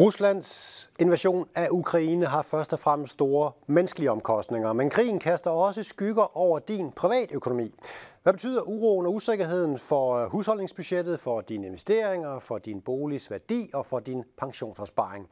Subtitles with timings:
[0.00, 5.82] Ruslands invasion af Ukraine har først og fremmest store menneskelige omkostninger, men krigen kaster også
[5.82, 7.74] skygger over din privatøkonomi.
[8.22, 13.70] Hvad betyder uroen og usikkerheden for øh, husholdningsbudgettet, for dine investeringer, for din boligs værdi
[13.74, 15.28] og for din pensionsopsparing?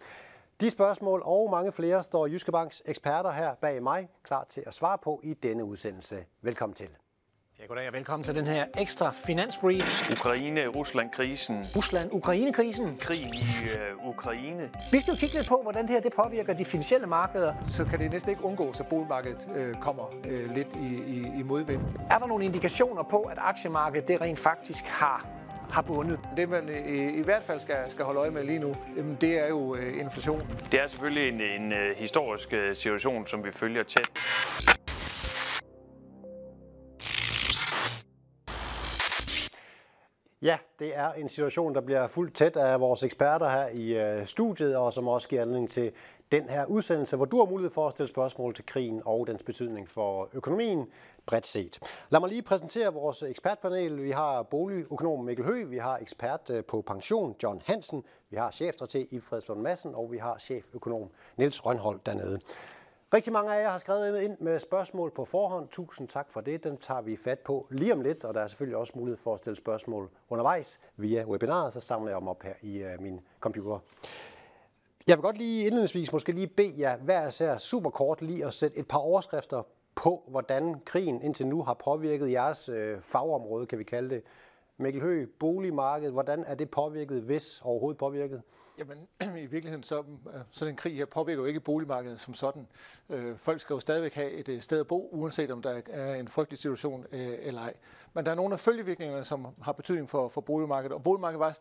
[0.61, 4.75] De spørgsmål og mange flere står Jyske Banks eksperter her bag mig klar til at
[4.75, 6.17] svare på i denne udsendelse.
[6.43, 6.89] Velkommen til.
[7.61, 10.11] Ja, goddag og velkommen til den her ekstra finansbrief.
[10.13, 11.65] Ukraine-Rusland-krisen.
[11.77, 12.97] Rusland-Ukraine-krisen.
[13.01, 13.43] Krig i
[14.01, 14.71] uh, Ukraine.
[14.93, 17.55] Vi skal jo kigge lidt på, hvordan det her det påvirker de finansielle markeder.
[17.69, 21.43] Så kan det næsten ikke undgås, at boligmarkedet øh, kommer øh, lidt i, i, i
[21.43, 21.81] modvind.
[22.11, 25.27] Er der nogle indikationer på, at aktiemarkedet det rent faktisk har
[25.71, 26.21] har bundet.
[26.37, 29.39] Det man i, i hvert fald skal, skal holde øje med lige nu, jamen, det
[29.39, 30.41] er jo øh, inflation.
[30.73, 34.11] Det er selvfølgelig en, en uh, historisk uh, situation, som vi følger tæt.
[40.43, 44.27] Ja, det er en situation, der bliver fuldt tæt af vores eksperter her i øh,
[44.27, 45.93] studiet, og som også giver anledning til
[46.33, 49.43] den her udsendelse, hvor du har mulighed for at stille spørgsmål til krigen og dens
[49.43, 50.87] betydning for økonomien
[51.27, 51.79] bredt set.
[52.11, 54.03] Lad mig lige præsentere vores ekspertpanel.
[54.03, 58.51] Vi har boligøkonom Mikkel Høgh, vi har ekspert øh, på pension John Hansen, vi har
[58.51, 62.41] chefstrateg i Fredslund Madsen, og vi har cheføkonom Niels Rønhold dernede.
[63.15, 65.69] Rigtig mange af jer har skrevet ind med spørgsmål på forhånd.
[65.69, 66.65] Tusind tak for det.
[66.65, 69.35] Den tager vi fat på lige om lidt, og der er selvfølgelig også mulighed for
[69.35, 73.21] at stille spørgsmål undervejs via webinaret, så samler jeg dem op her i øh, min
[73.41, 73.79] computer.
[75.07, 78.55] Jeg vil godt lige indledningsvis måske lige bede jer hver især super kort lige at
[78.55, 79.63] sætte et par overskrifter
[79.95, 84.23] på, hvordan krigen indtil nu har påvirket jeres øh, fagområde, kan vi kalde det.
[84.81, 88.43] Mikkel Høgh, boligmarkedet, hvordan er det påvirket, hvis overhovedet påvirket?
[88.79, 89.09] Jamen,
[89.45, 92.67] i virkeligheden, så øh, sådan en krig her påvirker jo ikke boligmarkedet som sådan.
[93.11, 96.15] Øh, folk skal jo stadigvæk have et øh, sted at bo, uanset om der er
[96.15, 97.75] en frygtelig situation eller ej.
[98.15, 101.59] Men der er nogle af følgevirkningerne, som har betydning for, for boligmarkedet, og boligmarkedet var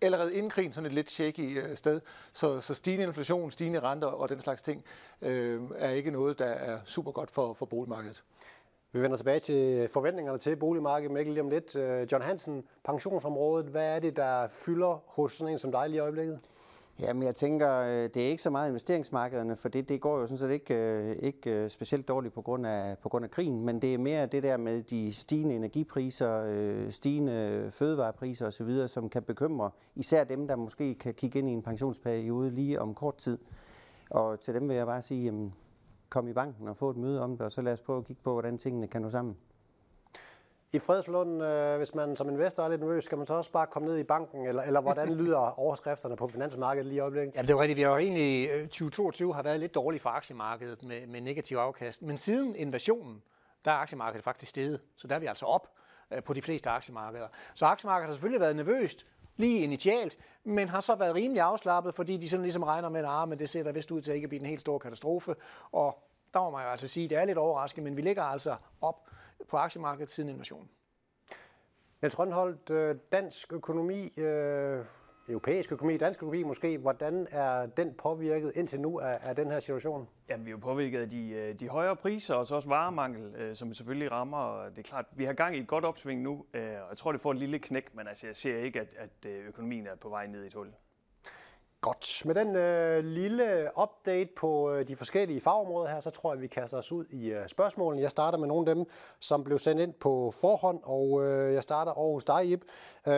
[0.00, 2.00] allerede inden krigen sådan et lidt shaky sted.
[2.32, 4.84] Så, så stigende inflation, stigende renter og den slags ting
[5.22, 8.22] øh, er ikke noget, der er super godt for, for boligmarkedet.
[8.94, 11.76] Vi vender tilbage til forventningerne til boligmarkedet, Mikkel, lige om lidt.
[11.76, 15.96] Øh, John Hansen, pensionsområdet, hvad er det, der fylder hos sådan en som dig lige
[15.96, 16.38] i øjeblikket?
[17.00, 20.26] Jamen, jeg tænker, øh, det er ikke så meget investeringsmarkederne, for det, det går jo
[20.26, 23.82] sådan set ikke, øh, ikke specielt dårligt på grund, af, på grund af krigen, men
[23.82, 29.70] det er mere det der med de stigende energipriser, stigende fødevarepriser osv., som kan bekymre
[29.94, 33.38] især dem, der måske kan kigge ind i en pensionsperiode lige om kort tid.
[34.10, 35.54] Og til dem vil jeg bare sige, jamen,
[36.12, 38.04] kom i banken og få et møde om det, og så lad os prøve at
[38.04, 39.36] kigge på, hvordan tingene kan nå sammen.
[40.72, 43.66] I Fredslund, øh, hvis man som investor er lidt nervøs, skal man så også bare
[43.66, 47.36] komme ned i banken, eller, eller hvordan lyder overskrifterne på finansmarkedet lige i øjeblikket?
[47.36, 47.76] Ja, det er jo rigtigt.
[47.76, 51.56] Vi har jo egentlig 2022 øh, har været lidt dårligt for aktiemarkedet med, med negativ
[51.56, 52.02] afkast.
[52.02, 53.22] Men siden invasionen,
[53.64, 54.80] der er aktiemarkedet faktisk steget.
[54.96, 55.68] Så der er vi altså op
[56.10, 57.28] øh, på de fleste aktiemarkeder.
[57.54, 59.06] Så aktiemarkedet har selvfølgelig været nervøst,
[59.36, 63.06] lige initialt, men har så været rimelig afslappet, fordi de sådan ligesom regner med, at
[63.08, 65.34] ah, men det ser da vist ud til at ikke blive en helt stor katastrofe.
[65.72, 65.98] Og
[66.34, 68.56] der må man jo altså sige, at det er lidt overraskende, men vi ligger altså
[68.80, 69.10] op
[69.48, 70.68] på aktiemarkedet siden invasionen.
[72.02, 74.84] Niels Rønholdt, øh, dansk økonomi, øh,
[75.28, 79.60] europæisk økonomi, dansk økonomi måske, hvordan er den påvirket indtil nu af, af den her
[79.60, 80.08] situation?
[80.28, 83.34] Jamen, vi er jo påvirket af de, øh, de højere priser og så også varemangel,
[83.34, 84.68] øh, som vi selvfølgelig rammer.
[84.68, 87.12] Det er klart, vi har gang i et godt opsving nu, øh, og jeg tror,
[87.12, 90.08] det får et lille knæk, men altså, jeg ser ikke, at, at økonomien er på
[90.08, 90.68] vej ned i et hul.
[91.82, 92.22] Godt.
[92.24, 96.46] Med den øh, lille update på øh, de forskellige fagområder her, så tror jeg, vi
[96.46, 98.02] kaster os ud i øh, spørgsmålene.
[98.02, 98.84] Jeg starter med nogle af dem,
[99.20, 102.64] som blev sendt ind på forhånd, og øh, jeg starter over hos dig, Ip.
[103.06, 103.12] Øh,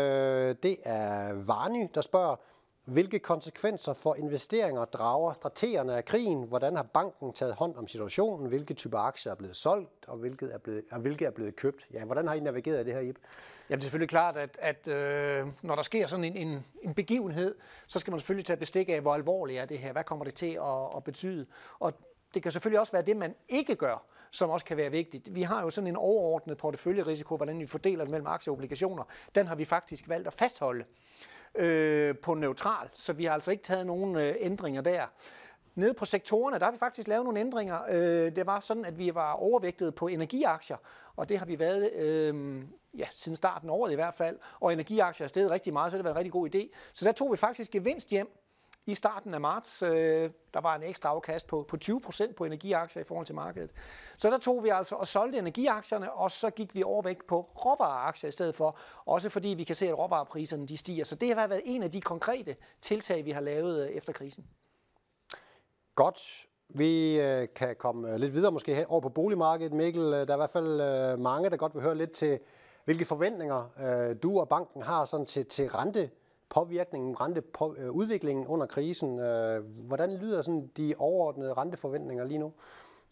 [0.63, 2.37] det er Varny, der spørger,
[2.85, 6.43] hvilke konsekvenser for investeringer drager strategerne af krigen?
[6.43, 8.49] Hvordan har banken taget hånd om situationen?
[8.49, 11.89] Hvilke typer aktier er blevet solgt, og hvilket er blevet, og hvilke er blevet købt?
[11.93, 13.05] Ja, hvordan har I navigeret i det her, Ip?
[13.07, 13.17] Jamen,
[13.69, 17.55] det er selvfølgelig klart, at, at øh, når der sker sådan en, en, en begivenhed,
[17.87, 19.93] så skal man selvfølgelig tage bestik af, hvor alvorligt er det her.
[19.93, 21.47] Hvad kommer det til at, at betyde?
[21.79, 21.93] Og
[22.35, 25.35] det kan selvfølgelig også være det, man ikke gør, som også kan være vigtigt.
[25.35, 29.05] Vi har jo sådan en overordnet porteføljerisiko, hvordan vi fordeler det mellem aktier og obligationer.
[29.35, 30.85] Den har vi faktisk valgt at fastholde
[31.55, 35.07] øh, på neutral, så vi har altså ikke taget nogen øh, ændringer der.
[35.75, 37.79] Nede på sektorerne, der har vi faktisk lavet nogle ændringer.
[37.89, 40.77] Øh, det var sådan, at vi var overvægtet på energiaktier,
[41.17, 42.63] og det har vi været øh,
[42.99, 44.39] ja, siden starten af året i hvert fald.
[44.61, 46.77] Og energiaktier er steget rigtig meget, så det har været en rigtig god idé.
[46.95, 48.44] Så der tog vi faktisk gevinst hjem
[48.87, 49.83] i starten af marts.
[49.83, 53.35] Øh, der var en ekstra afkast på, på 20 procent på energiaktier i forhold til
[53.35, 53.71] markedet.
[54.17, 58.29] Så der tog vi altså og solgte energiaktierne, og så gik vi overvægt på råvareaktier
[58.29, 58.79] i stedet for.
[59.07, 61.05] Også fordi vi kan se, at råvarepriserne de stiger.
[61.05, 64.45] Så det har været en af de konkrete tiltag, vi har lavet øh, efter krisen.
[65.95, 66.47] Godt.
[66.69, 70.03] Vi øh, kan komme øh, lidt videre måske over på boligmarkedet, Mikkel.
[70.03, 72.39] Øh, der er i hvert fald mange, der godt vil høre lidt til,
[72.85, 76.11] hvilke forventninger du og banken har sådan til, til rente
[76.55, 77.43] påvirkningen, rente
[77.77, 79.19] øh, udviklingen under krisen.
[79.19, 82.53] Øh, hvordan lyder sådan de overordnede renteforventninger lige nu?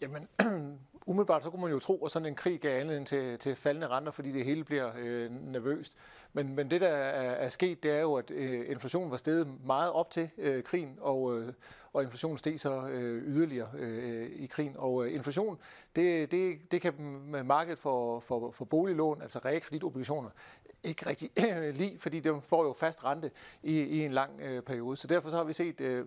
[0.01, 0.29] Jamen,
[1.07, 3.89] umiddelbart så kunne man jo tro, at sådan en krig gav anledning til, til faldende
[3.89, 5.93] renter, fordi det hele bliver øh, nervøst.
[6.33, 9.67] Men, men det, der er, er sket, det er jo, at øh, inflationen var steget
[9.67, 11.53] meget op til øh, krigen, og, øh,
[11.93, 14.75] og inflationen steg så øh, yderligere øh, i krigen.
[14.79, 15.59] Og øh, inflation,
[15.97, 16.95] det, det, det kan
[17.45, 20.31] markedet for, for, for boliglån, altså realkreditobligationer,
[20.85, 21.31] ikke rigtig
[21.81, 23.31] lide, fordi de får jo fast rente
[23.63, 24.97] i, i en lang øh, periode.
[24.97, 26.07] Så derfor så har vi set øh,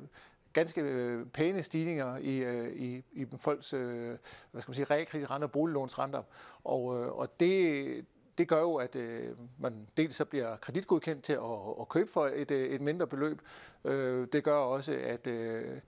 [0.54, 4.18] ganske øh, pæne stigninger i, øh, i, i folks øh,
[4.52, 6.24] hvad skal man sige, realkreditrenter og boliglånsrenter.
[6.64, 8.06] Og, øh, og det,
[8.38, 12.28] det gør jo, at øh, man dels så bliver kreditgodkendt til at, at købe for
[12.28, 13.42] et, øh, et mindre beløb.
[13.86, 15.80] Øh, det gør også, at, øh,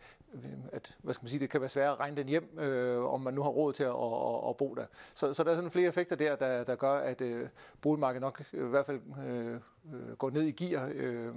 [0.72, 3.22] at hvad skal man sige, det kan være svært at regne den hjem, øh, om
[3.22, 4.86] man nu har råd til at, at, at bo der.
[5.14, 7.50] Så, så der er sådan flere effekter der, der, der gør, at øh,
[7.82, 9.54] boligmarkedet nok øh, i hvert fald øh,
[9.94, 11.34] øh, går ned i gear øh,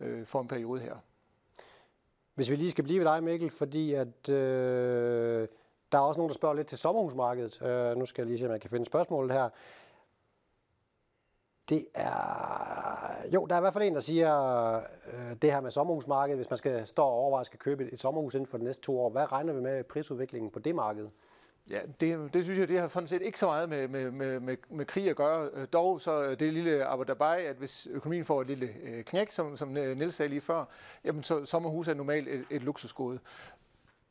[0.00, 0.96] øh, for en periode her.
[2.34, 5.48] Hvis vi lige skal blive ved dig, Mikkel, fordi at, øh,
[5.92, 7.62] der er også nogen, der spørger lidt til sommerhusmarkedet.
[7.62, 9.48] Øh, nu skal jeg lige se, om jeg kan finde spørgsmålet her.
[11.68, 13.26] Det er...
[13.34, 16.38] Jo, der er i hvert fald en, der siger øh, det her med sommerhusmarkedet.
[16.38, 18.64] Hvis man skal stå og overveje at skal købe et, et sommerhus inden for de
[18.64, 21.08] næste to år, hvad regner vi med prisudviklingen på det marked?
[21.70, 24.40] Ja, det, det synes jeg, det har sådan set ikke så meget med, med, med,
[24.40, 25.50] med, med krig at gøre.
[25.54, 29.30] Øh, dog så øh, det lille arbejderbej, at hvis økonomien får et lille øh, knæk,
[29.30, 30.64] som, som Niels sagde lige før,
[31.04, 33.18] jamen så sommerhus er normalt et, et luksusgode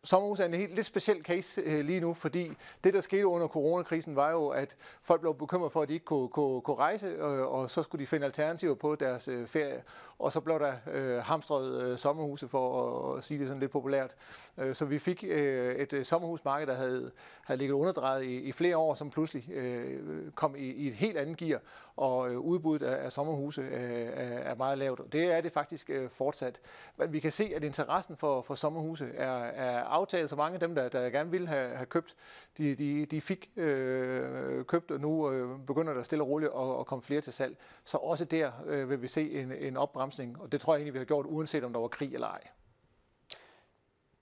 [0.06, 2.52] sommerhus er en helt lidt speciel case øh, lige nu, fordi
[2.84, 6.06] det, der skete under coronakrisen, var jo, at folk blev bekymret for, at de ikke
[6.06, 9.84] kunne, kunne, kunne rejse, øh, og så skulle de finde alternativer på deres øh, ferie.
[10.20, 13.72] Og så blev der øh, hamstret øh, sommerhuse, for at, at sige det sådan lidt
[13.72, 14.16] populært.
[14.58, 17.12] Øh, så vi fik øh, et øh, sommerhusmarked, der havde,
[17.44, 21.18] havde ligget underdrejet i, i flere år, som pludselig øh, kom i, i et helt
[21.18, 21.60] andet gear,
[21.98, 24.10] og øh, udbuddet af, af sommerhuse øh,
[24.46, 25.02] er meget lavt.
[25.12, 26.62] Det er det faktisk øh, fortsat.
[26.98, 30.60] Men vi kan se, at interessen for, for sommerhuse er, er aftaget, så mange af
[30.60, 32.16] dem, der, der gerne ville have, have købt,
[32.58, 36.80] de, de, de fik øh, købt, og nu øh, begynder der stille og roligt at,
[36.80, 37.58] at komme flere til salg.
[37.86, 40.94] Så også der øh, vil vi se en, en opbremsning, og det tror jeg egentlig,
[40.94, 42.42] vi har gjort, uanset om der var krig eller ej.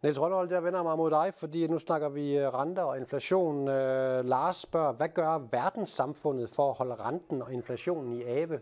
[0.03, 3.67] Niels Rønhold, jeg vender mig mod dig, fordi nu snakker vi øh, renter og inflation.
[3.67, 8.59] Øh, Lars spørger, hvad gør verdenssamfundet for at holde renten og inflationen i ave?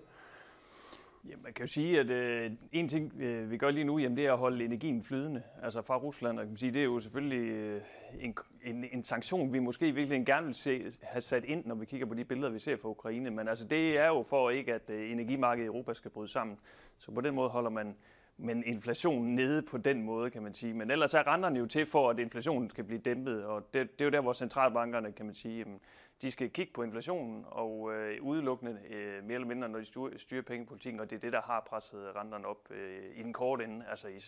[1.29, 4.17] Ja, man kan jo sige, at øh, en ting, øh, vi gør lige nu, jamen,
[4.17, 6.39] det er at holde energien flydende, altså fra Rusland.
[6.39, 7.81] Og kan man sige, det er jo selvfølgelig øh,
[8.19, 11.85] en, en, en sanktion, vi måske virkelig gerne vil se, have sat ind, når vi
[11.85, 13.29] kigger på de billeder, vi ser fra Ukraine.
[13.29, 16.57] Men altså, det er jo for ikke, at øh, energimarkedet i Europa skal bryde sammen.
[16.97, 17.95] Så på den måde holder man
[18.37, 20.73] men inflationen nede på den måde, kan man sige.
[20.73, 24.01] Men ellers er renterne jo til for, at inflationen skal blive dæmpet, og det, det
[24.01, 25.79] er jo der, hvor centralbankerne, kan man sige, jamen,
[26.21, 30.17] de skal kigge på inflationen og øh, udelukkende øh, mere eller mindre, når de styrer,
[30.17, 33.63] styrer pengepolitikken, og det er det, der har presset renterne op øh, i den korte
[33.63, 34.21] ende, altså i,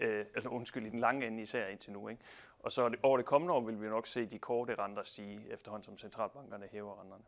[0.00, 2.08] øh, altså undskyld, i den lange ende især indtil nu.
[2.08, 2.22] Ikke?
[2.58, 5.40] Og så det, over det kommende år vil vi nok se de korte renter stige,
[5.50, 7.24] efterhånden som centralbankerne hæver renterne.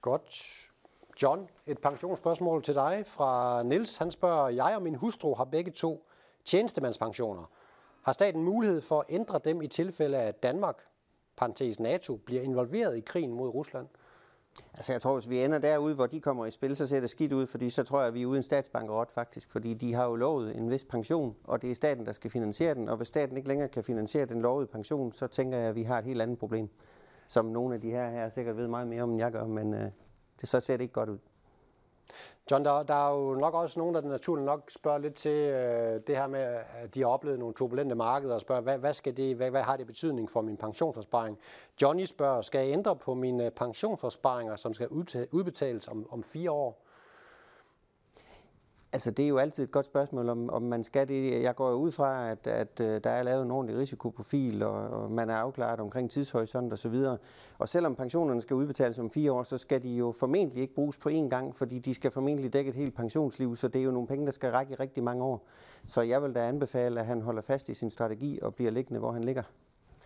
[0.00, 0.64] Godt.
[1.22, 3.96] John, et pensionsspørgsmål til dig fra Nils.
[3.96, 6.06] Han spørger, jeg og min hustru har begge to
[6.44, 7.50] tjenestemandspensioner.
[8.02, 10.76] Har staten mulighed for at ændre dem i tilfælde af, at Danmark,
[11.36, 13.86] parentes NATO, bliver involveret i krigen mod Rusland?
[14.74, 17.10] Altså jeg tror, hvis vi ender derude, hvor de kommer i spil, så ser det
[17.10, 20.04] skidt ud, fordi så tror jeg, at vi er uden statsbankerot faktisk, fordi de har
[20.04, 23.08] jo lovet en vis pension, og det er staten, der skal finansiere den, og hvis
[23.08, 26.04] staten ikke længere kan finansiere den lovede pension, så tænker jeg, at vi har et
[26.04, 26.68] helt andet problem,
[27.28, 29.74] som nogle af de her her sikkert ved meget mere om, end jeg gør, men
[29.74, 29.90] øh,
[30.40, 31.18] det, så ser det ikke godt ud.
[32.50, 36.00] John, der, der er jo nok også nogen, der naturligt nok spørger lidt til øh,
[36.06, 39.16] det her med, at de har oplevet nogle turbulente markeder, og spørger, hvad, hvad, skal
[39.16, 41.38] det, hvad, hvad har det betydning for min pensionsopsparing?
[41.82, 44.88] Johnny spørger, skal jeg ændre på mine pensionsopsparinger, som skal
[45.30, 46.87] udbetales om, om fire år?
[48.92, 51.42] Altså, det er jo altid et godt spørgsmål, om, om man skal det.
[51.42, 54.88] Jeg går jo ud fra, at, at øh, der er lavet en ordentlig risikoprofil, og,
[54.88, 56.94] og man er afklaret omkring tidshorisont osv.
[56.94, 57.18] Og,
[57.58, 60.96] og selvom pensionerne skal udbetales om fire år, så skal de jo formentlig ikke bruges
[60.96, 63.90] på én gang, fordi de skal formentlig dække et helt pensionsliv, så det er jo
[63.90, 65.46] nogle penge, der skal række i rigtig mange år.
[65.86, 69.00] Så jeg vil da anbefale, at han holder fast i sin strategi og bliver liggende,
[69.00, 69.42] hvor han ligger.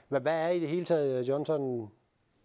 [0.08, 1.90] Hvad er i det hele taget, øh, Johnson,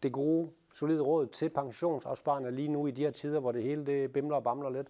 [0.04, 3.86] det gode, solide råd til pensionsopsparerne lige nu i de her tider, hvor det hele
[3.86, 4.88] det bimler og bamler lidt?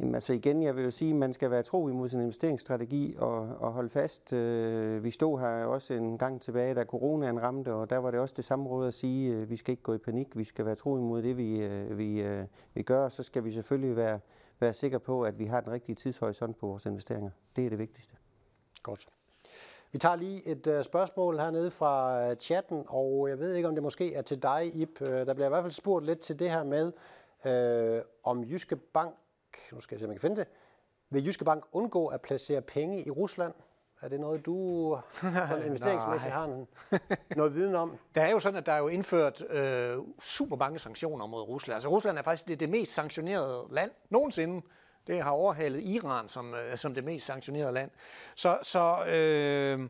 [0.00, 3.14] Jamen altså igen, jeg vil jo sige, at man skal være tro imod sin investeringsstrategi
[3.18, 4.32] og, og holde fast.
[4.32, 8.20] Øh, vi stod her også en gang tilbage, da coronaen ramte, og der var det
[8.20, 10.44] også det samme råd at sige, at øh, vi skal ikke gå i panik, vi
[10.44, 13.96] skal være tro imod det, vi, øh, vi, øh, vi gør, så skal vi selvfølgelig
[13.96, 14.20] være,
[14.60, 17.30] være sikre på, at vi har den rigtige tidshorisont på vores investeringer.
[17.56, 18.16] Det er det vigtigste.
[18.82, 19.08] Godt.
[19.92, 23.74] Vi tager lige et øh, spørgsmål hernede fra øh, chatten, og jeg ved ikke, om
[23.74, 24.98] det måske er til dig, Ip.
[25.00, 26.92] Der bliver i hvert fald spurgt lidt til det her med,
[27.46, 29.14] øh, om Jyske Bank
[29.72, 30.48] nu skal jeg se, om jeg kan finde det.
[31.10, 33.54] Vil Jyske Bank undgå at placere penge i Rusland?
[34.02, 36.66] Er det noget, du sådan investeringsmæssigt har
[37.36, 37.98] noget viden om?
[38.14, 41.74] Det er jo sådan, at der er jo indført øh, super mange sanktioner mod Rusland.
[41.74, 44.66] Altså Rusland er faktisk det, det mest sanktionerede land nogensinde.
[45.06, 47.90] Det har overhalet Iran som, øh, som det mest sanktionerede land.
[48.34, 49.80] Så, så øh,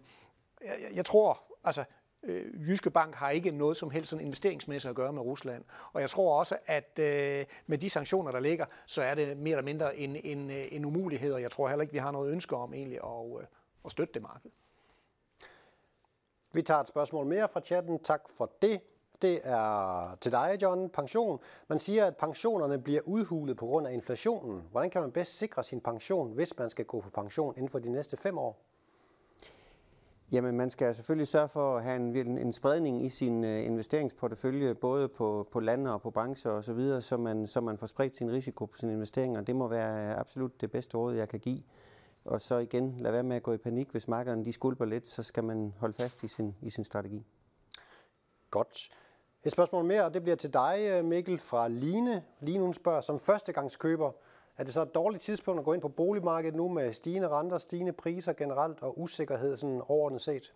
[0.65, 1.85] jeg, jeg tror, altså
[2.27, 5.65] øh, Jyske Bank har ikke noget som helst sådan investeringsmæssigt at gøre med Rusland.
[5.93, 9.53] Og jeg tror også, at øh, med de sanktioner, der ligger, så er det mere
[9.53, 12.33] eller mindre en, en, øh, en umulighed, og jeg tror heller ikke, vi har noget
[12.33, 13.47] ønske om egentlig at, øh,
[13.85, 14.51] at støtte det marked.
[16.53, 17.99] Vi tager et spørgsmål mere fra chatten.
[17.99, 18.81] Tak for det.
[19.23, 20.91] Det er til dig, John.
[20.91, 21.41] Pension.
[21.69, 24.63] Man siger, at pensionerne bliver udhulet på grund af inflationen.
[24.71, 27.79] Hvordan kan man bedst sikre sin pension, hvis man skal gå på pension inden for
[27.79, 28.66] de næste fem år?
[30.33, 34.75] Jamen, man skal selvfølgelig sørge for at have en, en spredning i sin øh, investeringsportefølje,
[34.75, 37.87] både på, på lande og på brancher osv., så, videre, så, man, så man får
[37.87, 39.41] spredt sin risiko på sine investeringer.
[39.41, 41.63] Det må være øh, absolut det bedste råd, jeg kan give.
[42.25, 45.09] Og så igen, lad være med at gå i panik, hvis markederne de skulper lidt,
[45.09, 47.27] så skal man holde fast i sin, i sin strategi.
[48.51, 48.89] Godt.
[49.45, 52.23] Et spørgsmål mere, og det bliver til dig, øh, Mikkel, fra Line.
[52.41, 54.13] Line hun spørger, som førstegangskøber,
[54.59, 57.59] er det så et dårligt tidspunkt at gå ind på boligmarkedet nu med stigende renter,
[57.59, 60.53] stigende priser generelt og usikkerhed sådan overordnet set?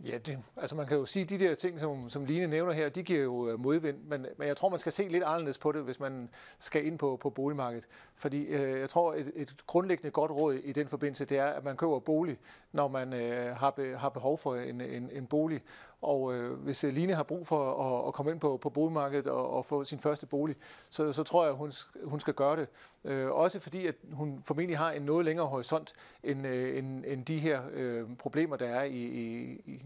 [0.00, 2.72] Ja, det, altså man kan jo sige, at de der ting, som, som Line nævner
[2.72, 5.58] her, de giver jo øh, modvind, men, men jeg tror, man skal se lidt anderledes
[5.58, 7.88] på det, hvis man skal ind på, på boligmarkedet.
[8.16, 11.64] Fordi øh, jeg tror, et, et grundlæggende godt råd i den forbindelse, det er, at
[11.64, 12.38] man køber bolig,
[12.72, 15.62] når man øh, har, be, har behov for en, en, en bolig.
[16.02, 19.26] Og øh, hvis øh, Line har brug for at, at komme ind på, på boligmarkedet
[19.26, 20.56] og, og få sin første bolig,
[20.90, 21.72] så, så tror jeg, hun,
[22.04, 22.68] hun skal gøre det.
[23.04, 27.24] Øh, også fordi, at hun formentlig har en noget længere horisont end, øh, end, end
[27.24, 29.82] de her øh, problemer, der er i, i, i,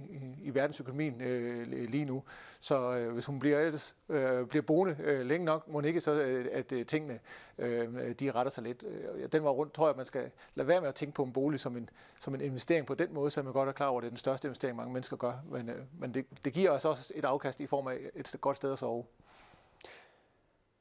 [0.49, 2.23] i verdensøkonomien øh, lige nu.
[2.61, 6.13] Så øh, hvis hun bliver, ellers, øh, bliver boende øh, længe nok, må ikke så,
[6.13, 7.19] øh, at øh, tingene
[7.59, 8.85] øh, de retter sig lidt.
[8.87, 11.33] Øh, den var rundt, tror jeg, man skal lade være med at tænke på en
[11.33, 11.89] bolig som en,
[12.21, 14.11] som en investering på den måde, så man godt er klar over, at det er
[14.11, 15.33] den største investering, mange mennesker gør.
[15.51, 18.57] Men, øh, men det, det giver os også et afkast i form af et godt
[18.57, 19.05] sted at sove.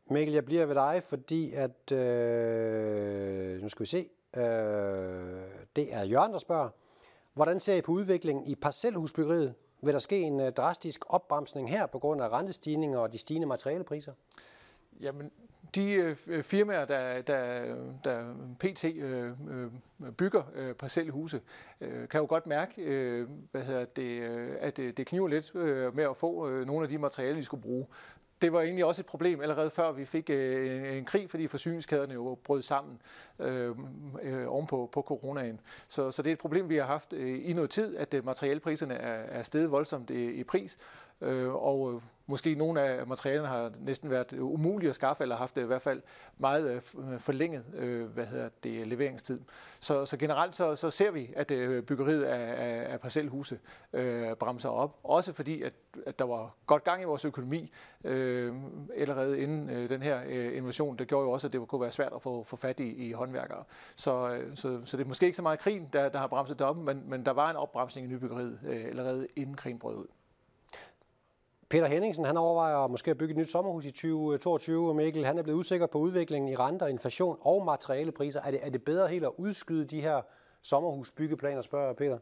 [0.10, 4.44] Mikkel, jeg bliver ved dig, fordi at, øh, nu skal vi se, øh,
[5.76, 6.70] det er Jørgen, der spørger,
[7.38, 9.54] hvordan ser I på udviklingen i parcelhusbyggeriet?
[9.82, 13.48] Vil der ske en øh, drastisk opbremsning her på grund af rentestigninger og de stigende
[13.48, 14.14] materialepriser?
[15.00, 15.32] Jamen,
[15.76, 19.32] de øh, firmaer, der, der, der PT øh,
[20.18, 21.42] bygger parcelhuse,
[21.80, 24.22] kan jo godt mærke, hvad hedder det,
[24.60, 25.56] at det, det kniver lidt
[25.96, 27.86] med at få nogle af de materialer, de skulle bruge.
[28.42, 32.14] Det var egentlig også et problem allerede før vi fik øh, en krig, fordi forsyningskæderne
[32.14, 33.02] jo brød sammen
[33.40, 33.76] øh,
[34.22, 35.60] øh, ovenpå på coronaen.
[35.88, 38.26] Så, så det er et problem, vi har haft øh, i noget tid, at øh,
[38.26, 40.78] materialpriserne er, er steget voldsomt i, i pris,
[41.22, 45.56] øh, og øh, Måske nogle af materialerne har næsten været umulige at skaffe, eller haft
[45.56, 46.02] det i hvert fald
[46.38, 46.82] meget øh,
[47.14, 49.42] øh, forlænget øh, hvad hedder det, leveringstid.
[49.80, 53.60] Så, så generelt så, så ser vi, at øh, byggeriet af, af parcelhuse
[53.94, 55.00] øh, bremser op.
[55.04, 55.74] Også fordi, at,
[56.06, 57.72] at der var godt gang i vores økonomi
[58.04, 58.54] øh,
[58.96, 60.98] allerede inden øh, den her øh, invasion.
[60.98, 63.12] Det gjorde jo også, at det kunne være svært at få, få fat i, i
[63.12, 63.64] håndværkere.
[63.96, 66.60] Så, øh, så, så det er måske ikke så meget krigen, der, der har bremset
[66.60, 69.96] det op, men, men der var en opbremsning i nybyggeriet øh, allerede inden krigen brød
[69.96, 70.08] ud.
[71.70, 75.38] Peter Henningsen han overvejer måske at bygge et nyt sommerhus i 2022, og Mikkel han
[75.38, 78.42] er blevet usikker på udviklingen i renter, inflation og materialepriser.
[78.42, 80.22] Er det, er det bedre helt at udskyde de her
[80.62, 82.18] sommerhusbyggeplaner, spørger Peter?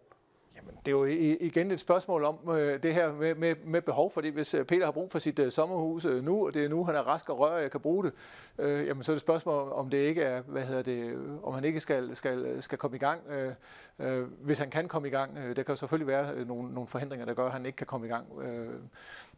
[0.55, 1.05] Jamen, det er jo
[1.39, 4.85] igen et spørgsmål om øh, det her med, med, med behov, fordi hvis øh, Peter
[4.85, 7.29] har brug for sit øh, sommerhus øh, nu, og det er nu, han er rask
[7.29, 8.13] og rør, og jeg kan bruge det,
[8.59, 11.43] øh, jamen så er det et spørgsmål, om det ikke er, hvad hedder det, øh,
[11.43, 13.21] om han ikke skal, skal, øh, skal komme i gang.
[13.29, 13.53] Øh,
[13.99, 16.73] øh, hvis han kan komme i gang, øh, der kan jo selvfølgelig være øh, nogle,
[16.73, 18.73] nogle forhindringer, der gør, at han ikke kan komme i gang, øh,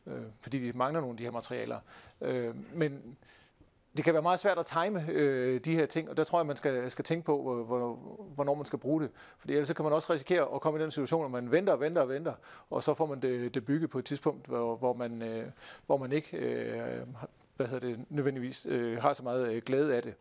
[0.08, 1.80] øh, fordi de mangler nogle af de her materialer.
[2.22, 3.18] Øh, men
[3.98, 6.46] det kan være meget svært at time øh, de her ting, og der tror jeg,
[6.46, 7.96] man skal, skal tænke på, hvor,
[8.36, 9.12] hvornår man skal bruge det.
[9.38, 11.74] Fordi ellers så kan man også risikere at komme i den situation, at man venter
[11.74, 12.34] og venter og venter,
[12.70, 15.46] og så får man det, det bygget på et tidspunkt, hvor, hvor, man, øh,
[15.86, 17.08] hvor man ikke øh,
[17.56, 20.14] hvad hedder det, nødvendigvis øh, har så meget øh, glæde af det.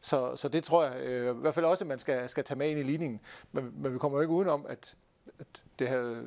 [0.00, 2.58] Så, så det tror jeg øh, i hvert fald også, at man skal, skal tage
[2.58, 3.20] med ind i ligningen.
[3.52, 4.96] Men, men vi kommer jo ikke udenom, at
[5.38, 6.26] at det havde,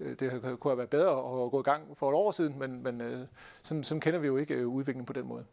[0.00, 0.30] øh, det
[0.60, 3.26] kunne have været bedre at gå i gang for et år siden, men, men øh,
[3.62, 5.44] sådan, sådan kender vi jo ikke øh, udviklingen på den måde.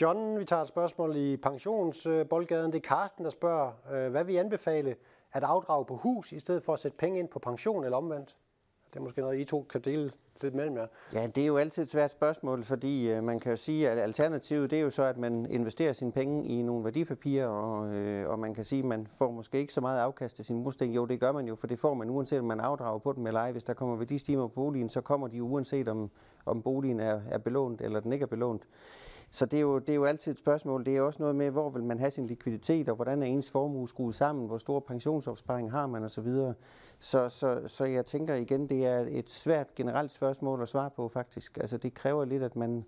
[0.00, 2.72] John, vi tager et spørgsmål i pensionsboldgaden.
[2.72, 4.96] Det er Karsten, der spørger, hvad vi anbefale
[5.32, 8.36] at afdrage på hus, i stedet for at sætte penge ind på pension eller omvendt?
[8.92, 10.10] Det er måske noget, I to kan dele
[10.42, 10.86] lidt mellem jer.
[11.12, 13.98] Ja, det er jo altid et svært spørgsmål, fordi øh, man kan jo sige, at
[13.98, 18.28] alternativet det er jo så, at man investerer sine penge i nogle værdipapirer, og, øh,
[18.28, 20.92] og man kan sige, at man får måske ikke så meget afkast af sin mursten.
[20.92, 23.26] Jo, det gør man jo, for det får man uanset om man afdrager på dem
[23.26, 23.52] eller ej.
[23.52, 26.10] Hvis der kommer værdistimer på boligen, så kommer de uanset om,
[26.46, 28.62] om boligen er, er belånt eller den ikke er belånt.
[29.34, 30.84] Så det er, jo, det er jo altid et spørgsmål.
[30.84, 33.50] Det er også noget med, hvor vil man have sin likviditet, og hvordan er ens
[33.50, 36.28] formue skruet sammen, hvor stor pensionsopsparing har man osv.
[37.02, 41.08] Så, så, så, jeg tænker igen, det er et svært generelt spørgsmål at svare på
[41.08, 41.58] faktisk.
[41.58, 42.84] Altså det kræver lidt, at man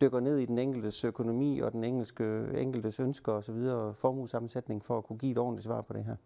[0.00, 3.54] dykker ned i den enkeltes økonomi og den engelske, enkeltes ønsker osv.
[3.54, 6.16] og formuesammensætning for at kunne give et ordentligt svar på det her.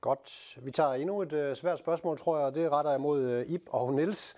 [0.00, 0.58] Godt.
[0.62, 3.46] Vi tager endnu et øh, svært spørgsmål, tror jeg, og det retter jeg mod øh,
[3.46, 4.34] Ip og Nils.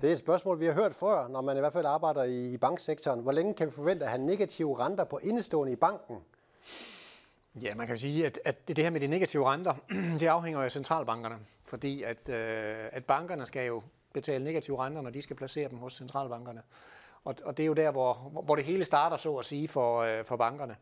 [0.00, 2.52] Det er et spørgsmål, vi har hørt før, når man i hvert fald arbejder i,
[2.52, 3.20] i banksektoren.
[3.20, 6.16] Hvor længe kan vi forvente at have negative renter på indestående i banken?
[7.60, 9.74] Ja, man kan sige, at, at det her med de negative renter,
[10.20, 11.38] det afhænger jo af centralbankerne.
[11.64, 13.82] Fordi at, øh, at bankerne skal jo
[14.14, 16.62] betale negative renter, når de skal placere dem hos centralbankerne.
[17.24, 20.02] Og, og det er jo der, hvor, hvor det hele starter, så at sige, for,
[20.02, 20.76] øh, for bankerne.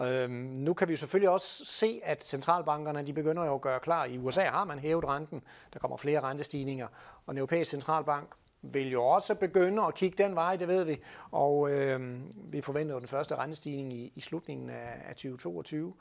[0.00, 3.80] Øhm, nu kan vi jo selvfølgelig også se, at centralbankerne de begynder jo at gøre
[3.80, 4.04] klar.
[4.04, 5.42] I USA har man hævet renten,
[5.72, 6.86] der kommer flere rentestigninger,
[7.26, 8.28] og den europæiske centralbank
[8.62, 11.00] vil jo også begynde at kigge den vej, det ved vi.
[11.30, 15.94] Og øh, vi forventer jo den første rentestigning i, i slutningen af, af 2022.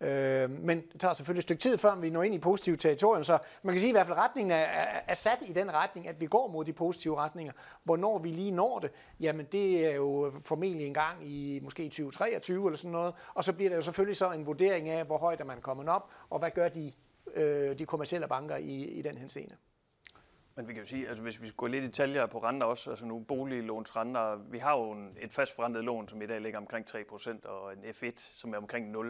[0.00, 3.24] Øh, men det tager selvfølgelig et stykke tid, før vi når ind i positive territorium,
[3.24, 5.74] så man kan sige i hvert fald, at retningen er, er, er sat i den
[5.74, 7.52] retning, at vi går mod de positive retninger.
[7.84, 12.66] Hvornår vi lige når det, jamen det er jo formentlig en gang i måske 2023
[12.66, 15.40] eller sådan noget, og så bliver der jo selvfølgelig så en vurdering af, hvor højt
[15.40, 16.92] er man kommet op, og hvad gør de,
[17.34, 19.56] øh, de kommercielle banker i, i den henseende.
[20.58, 22.90] Men vi kan jo sige, altså hvis vi går lidt i detaljer på renter også,
[22.90, 26.86] altså nu boliglånsrenter, vi har jo en, et fastforrentet lån, som i dag ligger omkring
[26.90, 29.06] 3%, og en F1, som er omkring 0.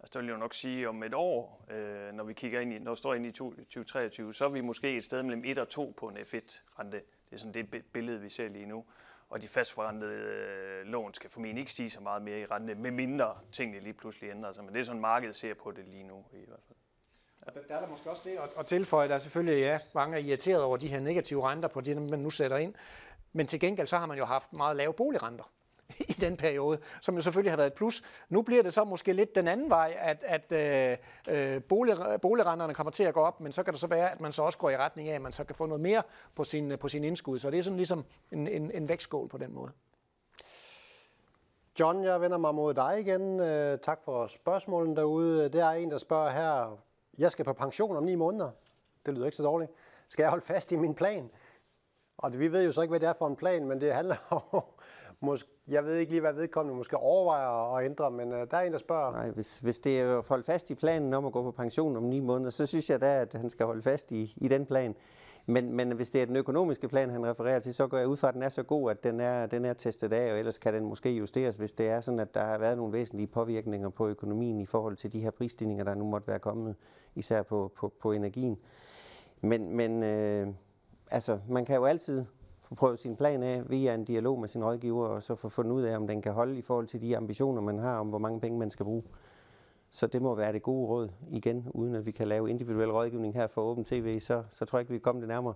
[0.00, 2.72] Altså det vil jeg jo nok sige, om et år, øh, når vi kigger ind
[2.72, 5.58] i, når vi står ind i 2023, så er vi måske et sted mellem 1
[5.58, 6.96] og 2 på en F1-rente.
[7.30, 8.84] Det er sådan det billede, vi ser lige nu.
[9.28, 12.90] Og de fastforrentede øh, lån skal formentlig ikke stige så meget mere i rente, med
[12.90, 14.64] mindre tingene lige pludselig ændrer sig.
[14.64, 16.78] Men det er sådan, markedet ser på det lige nu i hvert fald.
[17.46, 20.16] Og Der er der måske også det at, at tilføje, der er selvfølgelig, ja, mange
[20.16, 22.74] er irriteret over de her negative renter på det, man nu sætter ind.
[23.32, 25.44] Men til gengæld så har man jo haft meget lave boligrenter
[25.98, 28.02] i den periode, som jo selvfølgelig har været et plus.
[28.28, 30.96] Nu bliver det så måske lidt den anden vej, at, at øh,
[31.28, 34.20] øh, bolig, boligrenterne kommer til at gå op, men så kan det så være, at
[34.20, 36.02] man så også går i retning af, at man så kan få noget mere
[36.34, 37.38] på sin, på sin indskud.
[37.38, 39.72] Så det er sådan ligesom en, en, en vægtskål på den måde.
[41.80, 43.40] John, jeg vender mig mod dig igen.
[43.40, 45.48] Øh, tak for spørgsmålen derude.
[45.48, 46.78] Det er en, der spørger her,
[47.18, 48.50] jeg skal på pension om ni måneder.
[49.06, 49.70] Det lyder ikke så dårligt.
[50.08, 51.30] Skal jeg holde fast i min plan?
[52.18, 53.94] Og det, vi ved jo så ikke, hvad det er for en plan, men det
[53.94, 54.16] handler
[54.52, 54.62] om,
[55.20, 58.62] måske, jeg ved ikke lige, hvad vedkommende måske overvejer at ændre, men øh, der er
[58.62, 59.12] en, der spørger.
[59.12, 61.96] Nej, hvis, hvis det er at holde fast i planen om at gå på pension
[61.96, 64.66] om ni måneder, så synes jeg da, at han skal holde fast i, i den
[64.66, 64.94] plan.
[65.46, 68.16] Men, men hvis det er den økonomiske plan, han refererer til, så går jeg ud
[68.16, 70.58] fra, at den er så god, at den er, den er testet af, og ellers
[70.58, 73.88] kan den måske justeres, hvis det er sådan, at der har været nogle væsentlige påvirkninger
[73.88, 76.76] på økonomien i forhold til de her prisstigninger, der nu måtte være kommet,
[77.14, 78.58] især på, på, på energien.
[79.40, 80.46] Men, men øh,
[81.10, 82.24] altså, man kan jo altid
[82.62, 85.72] få prøvet sin plan af via en dialog med sin rådgiver, og så få fundet
[85.72, 88.18] ud af, om den kan holde i forhold til de ambitioner, man har om, hvor
[88.18, 89.02] mange penge man skal bruge.
[89.96, 93.34] Så det må være det gode råd igen, uden at vi kan lave individuel rådgivning
[93.34, 95.54] her for Åben TV, så, så tror jeg ikke, vi kan komme det nærmere.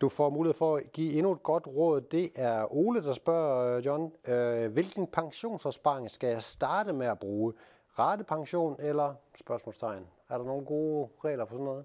[0.00, 2.00] Du får mulighed for at give endnu et godt råd.
[2.00, 7.18] Det er Ole, der spørger, øh, John, øh, hvilken pensionsopsparing skal jeg starte med at
[7.18, 7.52] bruge?
[7.98, 10.06] Ratepension eller spørgsmålstegn?
[10.28, 11.84] Er der nogle gode regler for sådan noget?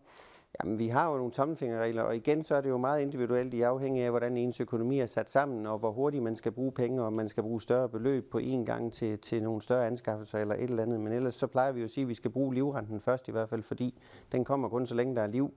[0.63, 3.61] Jamen, vi har jo nogle tommelfingerregler, og igen så er det jo meget individuelt i
[3.61, 7.03] afhængig af, hvordan ens økonomi er sat sammen, og hvor hurtigt man skal bruge penge,
[7.03, 10.55] og man skal bruge større beløb på én gang til, til nogle større anskaffelser eller
[10.55, 10.99] et eller andet.
[10.99, 13.31] Men ellers så plejer vi jo at sige, at vi skal bruge livrenten først i
[13.31, 15.53] hvert fald, fordi den kommer kun så længe der er liv.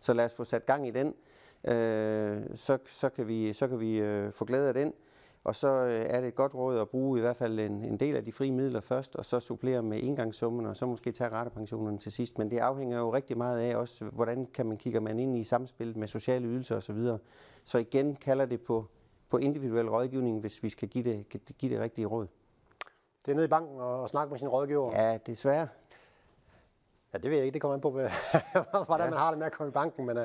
[0.00, 1.14] Så lad os få sat gang i den,
[1.64, 4.92] øh, så, så kan vi, så kan vi øh, få glæde af den.
[5.46, 7.96] Og så øh, er det et godt råd at bruge i hvert fald en, en
[7.96, 11.30] del af de frie midler først, og så supplere med engangssummen, og så måske tage
[11.30, 12.38] ratepensionerne til sidst.
[12.38, 15.44] Men det afhænger jo rigtig meget af også, hvordan kan man kigger man ind i
[15.44, 17.00] samspillet med sociale ydelser osv.
[17.00, 17.18] Så,
[17.64, 18.86] så igen kalder det på,
[19.30, 21.28] på individuel rådgivning, hvis vi skal give det,
[21.58, 22.26] give det rigtige råd.
[23.26, 24.92] Det er nede i banken og snakke med sin rådgiver?
[24.92, 25.68] Ja, desværre.
[27.12, 27.54] Ja, det ved jeg ikke.
[27.54, 27.90] Det kommer an på,
[28.86, 29.10] hvordan ja.
[29.10, 30.06] man har det med at komme i banken.
[30.06, 30.24] Men uh,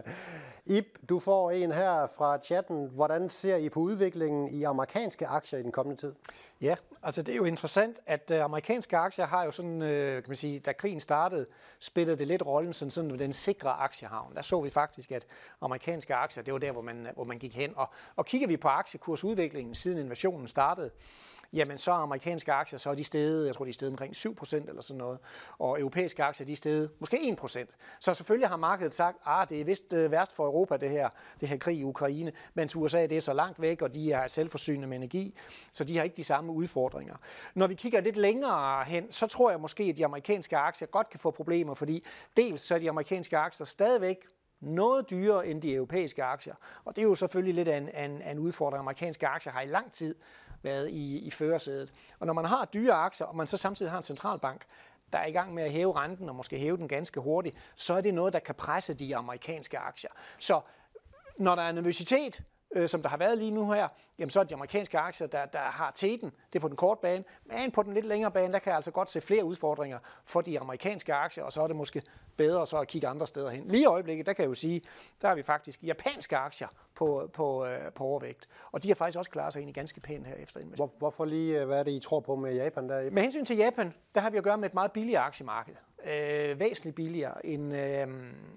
[0.66, 2.90] Ip, du får en her fra chatten.
[2.90, 6.14] Hvordan ser I på udviklingen i amerikanske aktier i den kommende tid?
[6.62, 10.30] Ja, altså det er jo interessant, at øh, amerikanske aktier har jo sådan, øh, kan
[10.30, 11.46] man sige, da krigen startede,
[11.80, 14.36] spillede det lidt rollen sådan, sådan den sikre aktiehavn.
[14.36, 15.26] Der så vi faktisk, at
[15.62, 17.74] amerikanske aktier, det var der, hvor man, hvor man gik hen.
[17.76, 20.92] Og, og kigger vi på aktiekursudviklingen siden invasionen startede,
[21.54, 24.16] jamen så er amerikanske aktier, så er de steget, jeg tror de er steget omkring
[24.16, 25.20] 7% eller sådan noget,
[25.60, 27.66] og europæiske aktier, de er steget måske 1%.
[28.00, 31.10] Så selvfølgelig har markedet sagt, ah, det er vist øh, værst for Europa, det her,
[31.40, 34.28] det her krig i Ukraine, mens USA det er så langt væk, og de er
[34.28, 35.36] selvforsynende med energi,
[35.74, 37.16] så de har ikke de samme udfordringer.
[37.56, 41.10] Når vi kigger lidt længere hen, så tror jeg måske, at de amerikanske aktier godt
[41.10, 42.06] kan få problemer, fordi
[42.38, 44.18] dels så er de amerikanske aktier stadigvæk
[44.60, 46.56] noget dyrere end de europæiske aktier.
[46.86, 48.80] Og det er jo selvfølgelig lidt af en, en, en udfordring.
[48.80, 50.16] Amerikanske aktier har i lang tid
[50.64, 51.92] været i, i førersædet.
[52.20, 54.66] Og når man har dyre aktier, og man så samtidig har en centralbank,
[55.14, 57.94] der er i gang med at hæve renten, og måske hæve den ganske hurtigt, så
[57.94, 60.12] er det noget, der kan presse de amerikanske aktier.
[60.40, 60.62] Så
[61.38, 63.88] når der er nervøsitet, øh, som der har været lige nu her,
[64.20, 67.02] jamen så er de amerikanske aktier, der, der har teten, det er på den korte
[67.02, 70.00] bane, men på den lidt længere bane, der kan jeg altså godt se flere udfordringer
[70.26, 72.02] for de amerikanske aktier, og så er det måske
[72.38, 73.68] bedre så at kigge andre steder hen.
[73.68, 74.82] Lige i øjeblikket, der kan jeg jo sige,
[75.22, 79.18] der har vi faktisk japanske aktier på, på, øh, på overvægt, og de har faktisk
[79.18, 81.92] også klaret sig egentlig ganske pænt her efter Hvor, hvorfor lige, øh, hvad er det,
[81.92, 82.90] I tror på med Japan?
[82.90, 83.12] Der?
[83.12, 85.74] Med hensyn til Japan, der har vi at gøre med et meget billigere aktiemarked.
[86.06, 88.08] Øh, væsentligt billigere end, øh,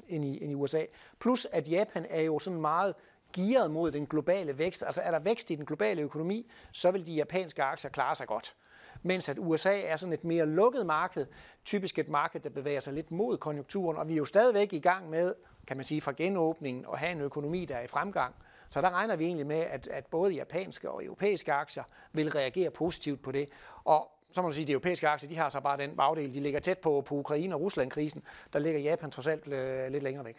[0.09, 0.85] end, i, end i USA.
[1.19, 2.95] Plus at Japan er jo sådan meget
[3.35, 4.83] gearet mod den globale vækst.
[4.87, 8.27] Altså er der vækst i den globale økonomi, så vil de japanske aktier klare sig
[8.27, 8.55] godt.
[9.03, 11.27] Mens at USA er sådan et mere lukket marked,
[11.65, 14.79] typisk et marked, der bevæger sig lidt mod konjunkturen, og vi er jo stadigvæk i
[14.79, 15.35] gang med,
[15.67, 18.35] kan man sige, fra genåbningen og have en økonomi, der er i fremgang.
[18.71, 22.71] Så der regner vi egentlig med, at, at både japanske og europæiske aktier vil reagere
[22.71, 23.49] positivt på det.
[23.85, 26.35] Og så må man sige, at de europæiske aktier, de har så bare den bagdel,
[26.35, 28.23] de ligger tæt på, på Ukraine og Rusland-krisen.
[28.53, 30.37] Der ligger Japan trods alt øh, lidt længere væk.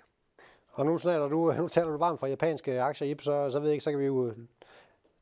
[0.76, 3.68] Og nu, snakker du, nu taler du varmt for japanske aktier, Ip, så, så ved
[3.68, 4.34] jeg ikke, så kan vi jo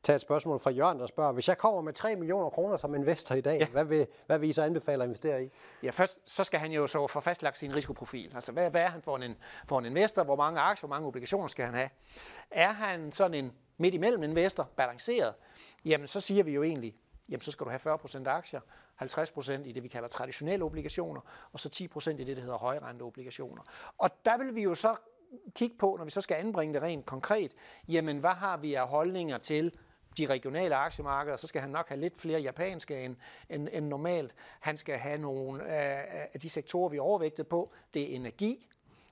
[0.02, 2.94] tage et spørgsmål fra Jørgen, der spørger, hvis jeg kommer med 3 millioner kroner som
[2.94, 3.66] investor i dag, ja.
[3.66, 5.50] hvad, vil, hvad vil I så anbefale at investere i?
[5.82, 8.32] Ja, først så skal han jo så få fastlagt sin risikoprofil.
[8.34, 9.36] Altså, hvad, hvad er han for en,
[9.68, 10.24] for en investor?
[10.24, 11.88] Hvor mange aktier, hvor mange obligationer skal han have?
[12.50, 15.34] Er han sådan en midt imellem investor, balanceret?
[15.84, 16.96] Jamen, så siger vi jo egentlig,
[17.28, 18.60] jamen så skal du have 40% aktier,
[19.02, 21.20] 50% i det, vi kalder traditionelle obligationer,
[21.52, 23.62] og så 10% i det, der hedder højrente obligationer.
[23.98, 24.96] Og der vil vi jo så
[25.54, 27.54] kigge på, når vi så skal anbringe det rent konkret,
[27.88, 29.72] jamen hvad har vi af holdninger til
[30.18, 33.16] de regionale aktiemarkeder, så skal han nok have lidt flere japanske end,
[33.50, 34.34] end, end normalt.
[34.60, 37.72] Han skal have nogle af, af de sektorer, vi er overvægtet på.
[37.94, 38.68] Det er energi,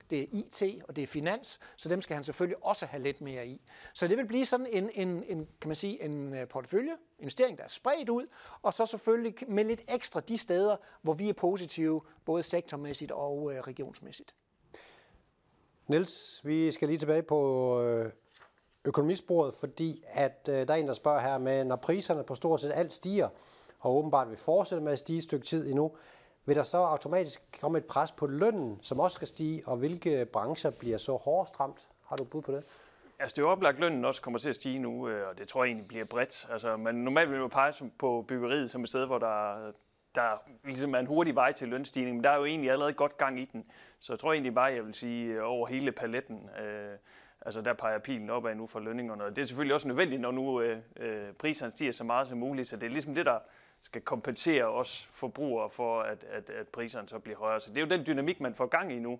[0.09, 3.21] det er IT og det er finans, så dem skal han selvfølgelig også have lidt
[3.21, 3.61] mere i.
[3.93, 7.57] Så det vil blive sådan en, en, en kan man sige, en øh, portefølje, investering,
[7.57, 8.27] der er spredt ud,
[8.61, 13.53] og så selvfølgelig med lidt ekstra de steder, hvor vi er positive, både sektormæssigt og
[13.53, 14.35] øh, regionsmæssigt.
[15.87, 18.11] Niels, vi skal lige tilbage på øh,
[18.85, 22.61] økonomisporet, fordi at øh, der er en, der spørger her med, når priserne på stort
[22.61, 23.29] set alt stiger,
[23.79, 25.91] og åbenbart vil fortsætte med at stige et stykke tid endnu,
[26.45, 30.25] vil der så automatisk komme et pres på lønnen, som også skal stige, og hvilke
[30.25, 31.87] brancher bliver så hårdest ramt?
[32.05, 32.63] Har du bud på det?
[33.19, 35.37] Altså det er jo oplagt, at lønnen også kommer til at stige nu, øh, og
[35.37, 36.47] det tror jeg egentlig bliver bredt.
[36.51, 39.71] Altså, man normalt vil jo pege på byggeriet som et sted, hvor der,
[40.15, 43.17] der ligesom er en hurtig vej til lønstigning, men der er jo egentlig allerede godt
[43.17, 43.65] gang i den.
[43.99, 46.49] Så jeg tror egentlig bare, jeg vil sige øh, over hele paletten.
[46.59, 46.97] Øh,
[47.41, 49.23] altså der peger pilen opad nu for lønningerne.
[49.23, 52.37] Og det er selvfølgelig også nødvendigt, når nu øh, øh, priserne stiger så meget som
[52.37, 52.67] muligt.
[52.67, 53.39] Så det er ligesom det, der
[53.81, 57.59] skal kompensere os forbrugere for, at, at, at priserne så bliver højere.
[57.59, 59.19] Så det er jo den dynamik, man får gang i nu.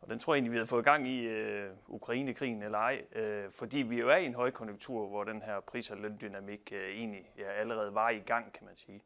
[0.00, 3.50] Og den tror jeg egentlig, vi har fået gang i øh, Ukrainekrigen eller ej, øh,
[3.50, 7.30] fordi vi jo er i en højkonjunktur, hvor den her pris- og løndynamik øh, egentlig
[7.38, 9.02] ja, allerede var i gang, kan man sige.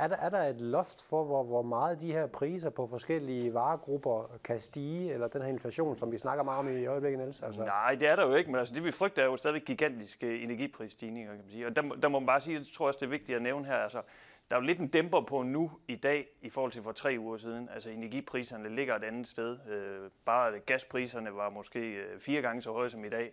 [0.00, 3.54] Er der, er der et loft for, hvor, hvor meget de her priser på forskellige
[3.54, 7.42] varegrupper kan stige, eller den her inflation, som vi snakker meget om i øjeblikket, Niels?
[7.42, 7.64] Altså...
[7.64, 10.40] Nej, det er der jo ikke, men altså, det vi frygter er jo stadig gigantiske
[10.42, 11.66] energiprisstigninger, kan man sige.
[11.66, 13.42] Og der, der må man bare sige, det tror jeg også, det er vigtigt at
[13.42, 14.02] nævne her, altså,
[14.50, 17.16] der er jo lidt en dæmper på nu i dag, i forhold til for tre
[17.18, 17.68] uger siden.
[17.74, 19.58] Altså energipriserne ligger et andet sted.
[19.68, 23.32] Øh, bare gaspriserne var måske øh, fire gange så høje som i dag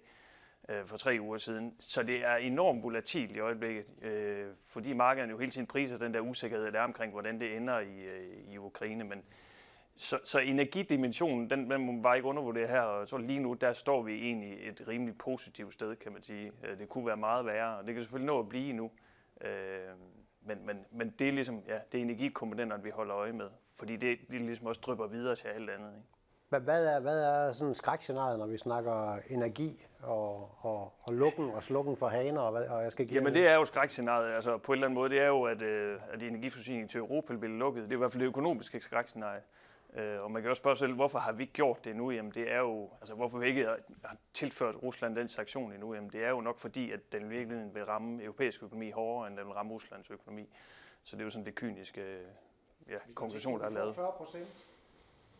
[0.69, 1.75] øh, for tre uger siden.
[1.79, 6.13] Så det er enormt volatilt i øjeblikket, øh, fordi markederne jo hele tiden priser den
[6.13, 9.03] der usikkerhed, der er omkring, hvordan det ender i, øh, i Ukraine.
[9.03, 9.23] Men,
[9.95, 13.53] så, så energidimensionen, den, den må man bare ikke undervurdere her, og så lige nu,
[13.53, 16.51] der står vi egentlig et rimelig positivt sted, kan man sige.
[16.63, 18.91] Øh, det kunne være meget værre, og det kan selvfølgelig nå at blive nu.
[19.41, 19.49] Øh,
[20.41, 23.95] men, men, men det er ligesom, ja, det er energikomponenterne, vi holder øje med, fordi
[23.95, 25.93] det, det ligesom også drypper videre til alt andet.
[25.95, 26.07] Ikke?
[26.49, 31.63] Hvad er, hvad er sådan skrækscenariet, når vi snakker energi og, og, og lukken og
[31.63, 32.41] slukken for haner?
[32.41, 34.35] Og, hvad, og jeg skal give Jamen det er jo skrækscenariet.
[34.35, 37.35] Altså på en eller anden måde, det er jo, at, øh, at energiforsyningen til Europa
[37.35, 37.83] bliver lukket.
[37.83, 39.41] Det er i hvert fald det økonomiske skrækscenarie.
[39.93, 42.11] Øh, og man kan også spørge sig selv, hvorfor har vi ikke gjort det nu?
[42.11, 43.65] Jamen det er jo, altså hvorfor vi ikke
[44.03, 45.93] har tilført Rusland den sanktion endnu?
[45.93, 49.37] Jamen det er jo nok fordi, at den virkelig vil ramme europæisk økonomi hårdere, end
[49.37, 50.49] den vil ramme Ruslands økonomi.
[51.03, 52.19] Så det er jo sådan det kyniske
[52.89, 53.95] ja, konklusion, der er lavet.
[53.95, 54.11] 40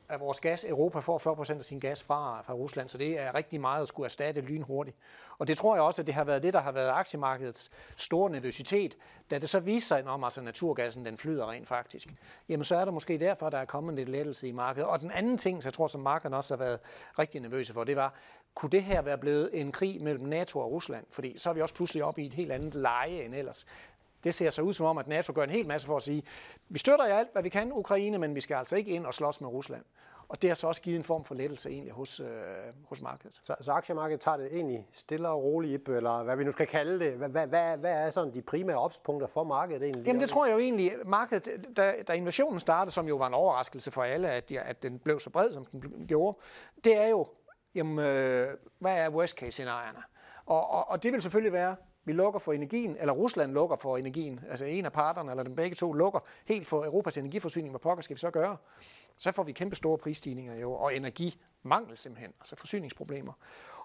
[0.09, 0.63] af vores gas.
[0.63, 3.81] Europa får 40 procent af sin gas fra, fra Rusland, så det er rigtig meget
[3.81, 4.97] at skulle erstatte lynhurtigt.
[5.37, 8.29] Og det tror jeg også, at det har været det, der har været aktiemarkedets store
[8.29, 8.97] nervøsitet.
[9.31, 12.13] Da det så viser sig, at altså naturgassen den flyder rent faktisk,
[12.49, 14.89] jamen så er der måske derfor, der er kommet lidt lettelse i markedet.
[14.89, 16.79] Og den anden ting, så jeg tror, som markederne også har været
[17.19, 18.13] rigtig nervøse for, det var,
[18.55, 21.05] kunne det her være blevet en krig mellem NATO og Rusland?
[21.09, 23.65] Fordi så er vi også pludselig oppe i et helt andet leje end ellers.
[24.23, 26.23] Det ser så ud som om, at NATO gør en hel masse for at sige,
[26.69, 29.13] vi støtter jer alt, hvad vi kan, Ukraine, men vi skal altså ikke ind og
[29.13, 29.83] slås med Rusland.
[30.29, 32.27] Og det har så også givet en form for lettelse egentlig hos, øh,
[32.89, 33.41] hos markedet.
[33.43, 36.99] Så, så aktiemarkedet tager det egentlig stille og roligt, eller hvad vi nu skal kalde
[36.99, 37.13] det.
[37.13, 40.05] Hvad, hvad, hvad, hvad er sådan de primære opspunkter for markedet egentlig?
[40.07, 43.33] Jamen det tror jeg jo egentlig, markedet, da, da invasionen startede, som jo var en
[43.33, 46.37] overraskelse for alle, at, de, at den blev så bred, som den gjorde,
[46.83, 47.27] det er jo,
[47.75, 49.99] jamen, øh, hvad er worst case scenarierne?
[50.45, 51.75] Og, og, og det vil selvfølgelig være,
[52.07, 55.55] vi lukker for energien, eller Rusland lukker for energien, altså en af parterne, eller den
[55.55, 58.57] begge to lukker helt for Europas energiforsyning, hvad pokker skal vi så gøre?
[59.17, 63.33] Så får vi kæmpe store prisstigninger jo, og energimangel simpelthen, altså forsyningsproblemer.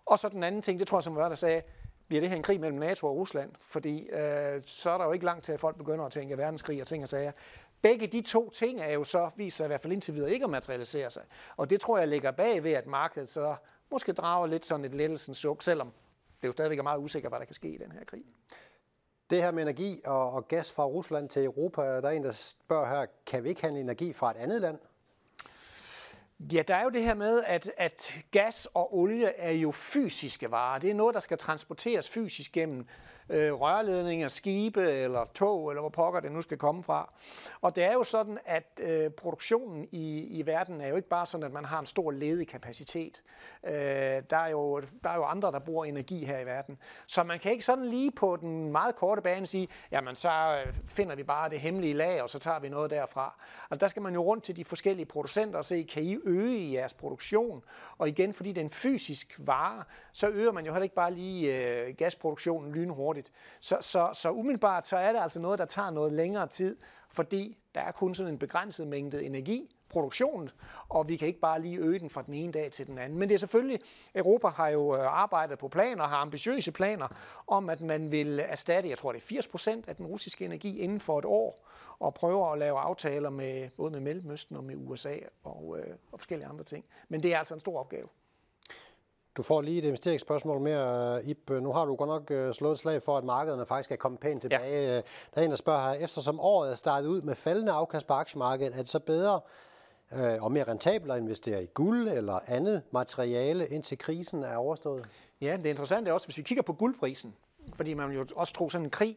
[0.06, 1.62] Og så den anden ting, det tror jeg, som var der sagde,
[2.08, 3.52] bliver det her en krig mellem NATO og Rusland?
[3.60, 6.80] Fordi øh, så er der jo ikke langt til, at folk begynder at tænke verdenskrig
[6.80, 7.32] og ting og sager.
[7.82, 10.44] Begge de to ting er jo så vist sig i hvert fald indtil videre ikke
[10.44, 11.22] at materialisere sig.
[11.56, 13.54] Og det tror jeg ligger bag ved, at markedet så
[13.90, 15.92] måske drager lidt sådan et lettelsens suk, selvom
[16.42, 18.24] det jo stadigvæk er meget usikkert, hvad der kan ske i den her krig.
[19.30, 22.32] Det her med energi og, og gas fra Rusland til Europa, der er en, der
[22.32, 24.78] spørger her, kan vi ikke handle energi fra et andet land?
[26.52, 30.50] Ja, der er jo det her med, at, at gas og olie er jo fysiske
[30.50, 30.78] varer.
[30.78, 32.86] Det er noget, der skal transporteres fysisk gennem
[33.32, 37.12] øh, rørledninger, skibe eller tog, eller hvor pokker det nu skal komme fra.
[37.60, 41.26] Og det er jo sådan, at øh, produktionen i, i verden er jo ikke bare
[41.26, 43.22] sådan, at man har en stor ledig kapacitet.
[43.64, 43.72] Øh,
[44.30, 46.78] der, er jo, der er jo andre, der bruger energi her i verden.
[47.06, 50.74] Så man kan ikke sådan lige på den meget korte bane sige, jamen så øh,
[50.86, 53.34] finder vi bare det hemmelige lag, og så tager vi noget derfra.
[53.70, 56.58] Altså der skal man jo rundt til de forskellige producenter og se, kan I øge
[56.58, 57.64] i jeres produktion?
[57.98, 61.14] Og igen, fordi det er en fysisk vare, så øger man jo heller ikke bare
[61.14, 63.36] lige øh, gasproduktionen lynhurtigt hurtigt.
[63.60, 66.76] Så, så, så umiddelbart så er det altså noget, der tager noget længere tid,
[67.10, 70.50] fordi der er kun sådan en begrænset mængde energi, produktionen,
[70.88, 73.18] og vi kan ikke bare lige øge den fra den ene dag til den anden.
[73.18, 73.80] Men det er selvfølgelig,
[74.14, 77.08] Europa har jo øh, arbejdet på planer, har ambitiøse planer
[77.46, 80.78] om, at man vil erstatte, jeg tror det er 80 procent af den russiske energi
[80.78, 81.58] inden for et år,
[81.98, 86.20] og prøver at lave aftaler med både med Mellemøsten og med USA og, øh, og
[86.20, 86.84] forskellige andre ting.
[87.08, 88.08] Men det er altså en stor opgave.
[89.36, 91.50] Du får lige et investeringsspørgsmål mere, Ip.
[91.50, 94.20] Nu har du godt nok øh, slået et slag for, at markederne faktisk er kommet
[94.20, 94.86] pænt tilbage.
[94.86, 94.96] Ja.
[94.96, 95.02] Der
[95.34, 98.72] er en, der spørger her, eftersom året er startet ud med faldende afkast på aktiemarkedet,
[98.72, 99.40] er det så bedre
[100.12, 105.04] øh, og mere rentabelt at investere i guld eller andet materiale, indtil krisen er overstået?
[105.40, 107.34] Ja, det interessante er også, hvis vi kigger på guldprisen,
[107.74, 109.16] fordi man jo også tror sådan en krig,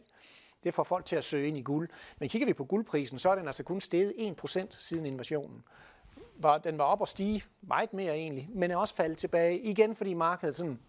[0.64, 1.90] det får folk til at søge ind i guld.
[2.20, 4.14] Men kigger vi på guldprisen, så er den altså kun steget
[4.46, 5.64] 1% siden invasionen
[6.38, 9.96] var, den var op og stige meget mere egentlig, men er også faldet tilbage igen,
[9.96, 10.80] fordi markedet sådan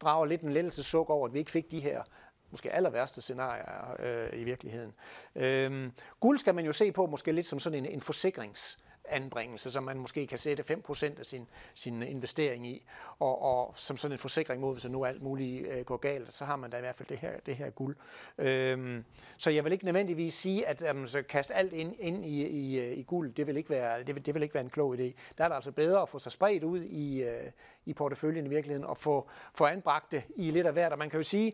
[0.00, 2.02] drager lidt en lettelsesuk over, at vi ikke fik de her
[2.50, 4.92] måske aller værste scenarier øh, i virkeligheden.
[5.34, 9.70] Øhm, guld skal man jo se på måske lidt som sådan en, en forsikrings anbringelse,
[9.70, 12.86] som man måske kan sætte 5% af sin, sin investering i,
[13.18, 16.44] og, og som sådan en forsikring mod, hvis nu alt muligt øh, går galt, så
[16.44, 17.96] har man da i hvert fald det her, det her guld.
[18.38, 19.04] Øhm,
[19.36, 22.92] så jeg vil ikke nødvendigvis sige, at øhm, så kaste alt ind, ind i, i,
[22.92, 25.12] i guld, det vil, ikke være, det, vil, det vil ikke være en klog idé.
[25.38, 27.50] Der er det altså bedre at få sig spredt ud i, øh,
[27.84, 30.92] i porteføljen i virkeligheden, og få, få anbragt det i lidt af hvert.
[30.92, 31.52] Og man kan jo sige,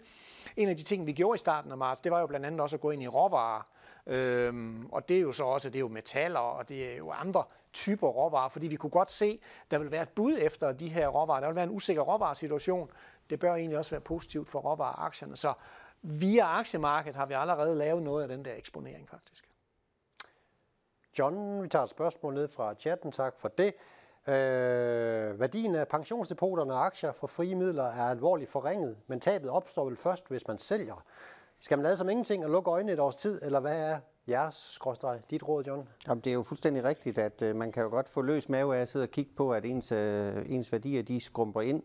[0.56, 2.60] en af de ting, vi gjorde i starten af marts, det var jo blandt andet
[2.60, 3.62] også at gå ind i råvarer,
[4.06, 7.10] Øhm, og det er jo så også det er jo metaller, og det er jo
[7.10, 10.88] andre typer råvarer, fordi vi kunne godt se, der vil være et bud efter de
[10.88, 11.40] her råvarer.
[11.40, 12.90] Der vil være en usikker råvaresituation.
[13.30, 15.36] Det bør egentlig også være positivt for råvareaktierne.
[15.36, 15.54] Så
[16.02, 19.48] via aktiemarkedet har vi allerede lavet noget af den der eksponering faktisk.
[21.18, 23.12] John, vi tager et spørgsmål ned fra chatten.
[23.12, 23.74] Tak for det.
[24.28, 29.84] Øh, værdien af pensionsdepoterne og aktier for frie midler er alvorligt forringet, men tabet opstår
[29.84, 31.04] vel først, hvis man sælger.
[31.64, 33.98] Skal man lade som ingenting og lukke øjnene et års tid, eller hvad er
[34.28, 35.88] jeres skråstreg, dit råd, John?
[36.08, 38.76] Jamen, det er jo fuldstændig rigtigt, at øh, man kan jo godt få løs mave
[38.76, 41.82] af at sidde og kigge på, at ens, øh, ens værdier de skrumper ind.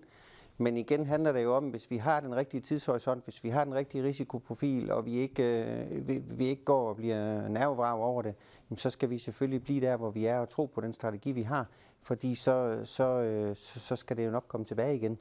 [0.57, 3.63] Men igen handler det jo om, hvis vi har den rigtige tidshorisont, hvis vi har
[3.63, 8.21] den rigtige risikoprofil, og vi ikke, øh, vi, vi ikke går og bliver nervevrag over
[8.21, 8.35] det,
[8.69, 11.31] jamen, så skal vi selvfølgelig blive der, hvor vi er, og tro på den strategi,
[11.31, 11.65] vi har.
[12.01, 15.19] Fordi så, så, øh, så, så skal det jo nok komme tilbage igen.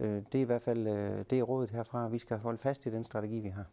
[0.00, 2.08] Øh, det er i hvert fald øh, det er rådet herfra.
[2.08, 3.64] Vi skal holde fast i den strategi, vi har.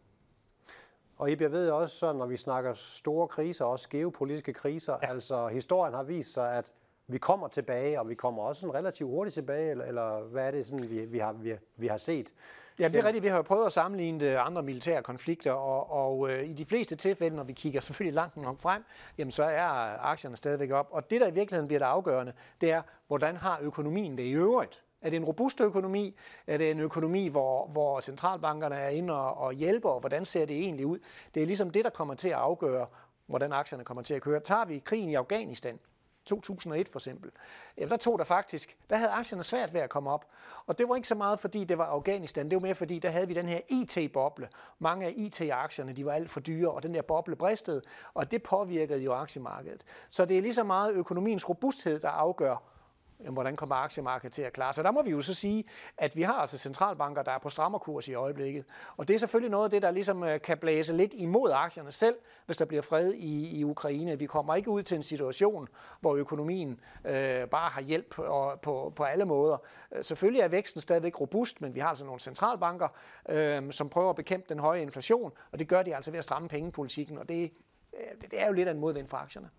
[1.16, 5.10] Og jeg ved også, så når vi snakker store kriser, også geopolitiske kriser, ja.
[5.10, 6.72] altså historien har vist sig, at
[7.06, 10.50] vi kommer tilbage, og vi kommer også sådan relativt hurtigt tilbage, eller, eller hvad er
[10.50, 12.32] det, sådan, vi, vi, har, vi, vi har set?
[12.78, 13.22] Ja, det er rigtigt.
[13.22, 16.64] Vi har jo prøvet at sammenligne det andre militære konflikter, og, og øh, i de
[16.64, 18.84] fleste tilfælde, når vi kigger selvfølgelig langt nok frem,
[19.18, 19.64] jamen så er
[20.04, 20.88] aktierne stadigvæk op.
[20.90, 24.32] Og det, der i virkeligheden bliver det afgørende, det er, hvordan har økonomien det i
[24.32, 24.82] øvrigt?
[25.06, 26.16] Er det en robust økonomi?
[26.46, 30.46] Er det en økonomi, hvor, hvor centralbankerne er inde og, og hjælper, og hvordan ser
[30.46, 30.98] det egentlig ud?
[31.34, 32.86] Det er ligesom det, der kommer til at afgøre,
[33.26, 34.40] hvordan aktierne kommer til at køre.
[34.40, 35.78] Tager vi krigen i Afghanistan,
[36.24, 37.30] 2001 for eksempel,
[37.78, 40.26] jamen der tog der faktisk, der havde aktierne svært ved at komme op.
[40.66, 43.08] Og det var ikke så meget, fordi det var Afghanistan, det var mere fordi, der
[43.08, 44.48] havde vi den her IT-boble.
[44.78, 47.82] Mange af IT-aktierne, de var alt for dyre, og den der boble bristede,
[48.14, 49.84] og det påvirkede jo aktiemarkedet.
[50.10, 52.75] Så det er lige så meget økonomiens robusthed, der afgør,
[53.18, 54.84] hvordan kommer aktiemarkedet til at klare sig.
[54.84, 55.64] Der må vi jo så sige,
[55.98, 58.64] at vi har altså centralbanker, der er på strammerkurs i øjeblikket.
[58.96, 61.92] Og det er selvfølgelig noget af det, der ligesom øh, kan blæse lidt imod aktierne
[61.92, 64.18] selv, hvis der bliver fred i, i Ukraine.
[64.18, 65.68] Vi kommer ikke ud til en situation,
[66.00, 69.56] hvor økonomien øh, bare har hjælp og, på, på alle måder.
[69.92, 72.88] Øh, selvfølgelig er væksten stadigvæk robust, men vi har altså nogle centralbanker,
[73.28, 76.24] øh, som prøver at bekæmpe den høje inflation, og det gør de altså ved at
[76.24, 77.52] stramme pengepolitikken, og det,
[77.94, 79.50] øh, det er jo lidt af en modvind for aktierne.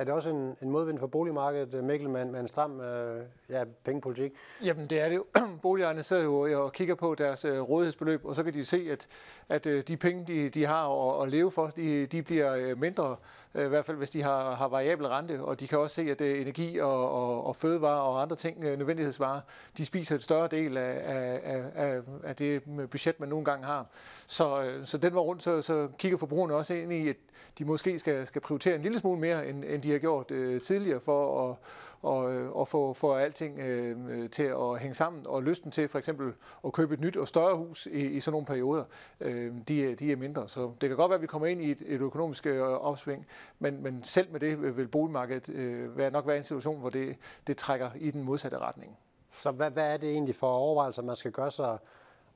[0.00, 3.24] Er det også en, en modvind for boligmarkedet, øh, Mikkel, med, med en stram øh,
[3.48, 4.32] ja, pengepolitik?
[4.64, 5.24] Jamen det er det jo.
[5.62, 9.08] Boligejerne sidder jo og kigger på deres øh, rådighedsbeløb, og så kan de se, at,
[9.48, 12.80] at øh, de penge, de, de har at, at leve for, de, de bliver øh,
[12.80, 13.16] mindre,
[13.54, 16.02] øh, i hvert fald hvis de har, har variabel rente, og de kan også se,
[16.02, 19.40] at øh, energi og, og, og fødevarer og andre ting, øh, nødvendighedsvarer,
[19.76, 23.86] de spiser et større del af, af, af, af det budget, man nogle gange har.
[24.26, 27.16] Så, øh, så den var rundt, så, så kigger forbrugerne også ind i, at
[27.58, 30.60] de måske skal, skal prioritere en lille smule mere, end, end de har gjort øh,
[30.60, 31.56] tidligere for at
[32.02, 35.98] og, øh, og få, få alting øh, til at hænge sammen, og lysten til for
[35.98, 36.32] eksempel
[36.64, 38.84] at købe et nyt og større hus i, i sådan nogle perioder,
[39.20, 40.48] øh, de, de er mindre.
[40.48, 43.26] Så det kan godt være, at vi kommer ind i et, et økonomisk øh, opsving,
[43.58, 47.16] men, men selv med det vil boligmarkedet øh, være, nok være en situation, hvor det,
[47.46, 48.96] det trækker i den modsatte retning.
[49.30, 51.78] Så hvad, hvad er det egentlig for overvejelser, man skal gøre sig,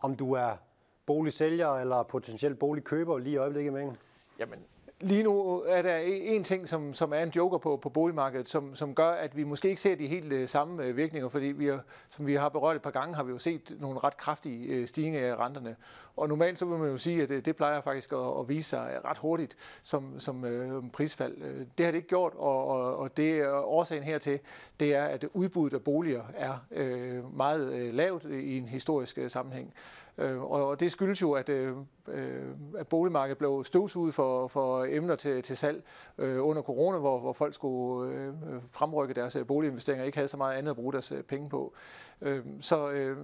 [0.01, 0.51] om du er
[1.07, 3.93] boligsælger eller potentielt boligkøber lige i øjeblikket med?
[4.39, 4.59] Jamen,
[5.01, 8.49] Lige nu er der e- en ting, som, som er en joker på, på boligmarkedet,
[8.49, 11.47] som, som gør, at vi måske ikke ser de helt øh, samme øh, virkninger, fordi
[11.47, 11.79] vi er,
[12.09, 14.87] som vi har berørt et par gange, har vi jo set nogle ret kraftige øh,
[14.87, 15.77] stigninger af renterne.
[16.17, 18.69] Og normalt så vil man jo sige, at det, det plejer faktisk at, at vise
[18.69, 21.37] sig ret hurtigt som, som øh, prisfald.
[21.79, 24.39] Det har det ikke gjort, og, og, og det er årsagen hertil,
[24.81, 29.31] det er, at udbuddet af boliger er øh, meget øh, lavt i en historisk øh,
[29.31, 29.75] sammenhæng.
[30.19, 31.77] Øh, og det skyldes jo, at, øh,
[32.09, 32.43] øh,
[32.79, 35.83] at boligmarkedet blev støvsuget for, for emner til, til salg
[36.19, 38.35] øh, under corona, hvor, hvor folk skulle
[38.73, 41.75] fremrykke deres boliginvesteringer og ikke havde så meget andet at bruge deres penge på.
[42.61, 43.15] Så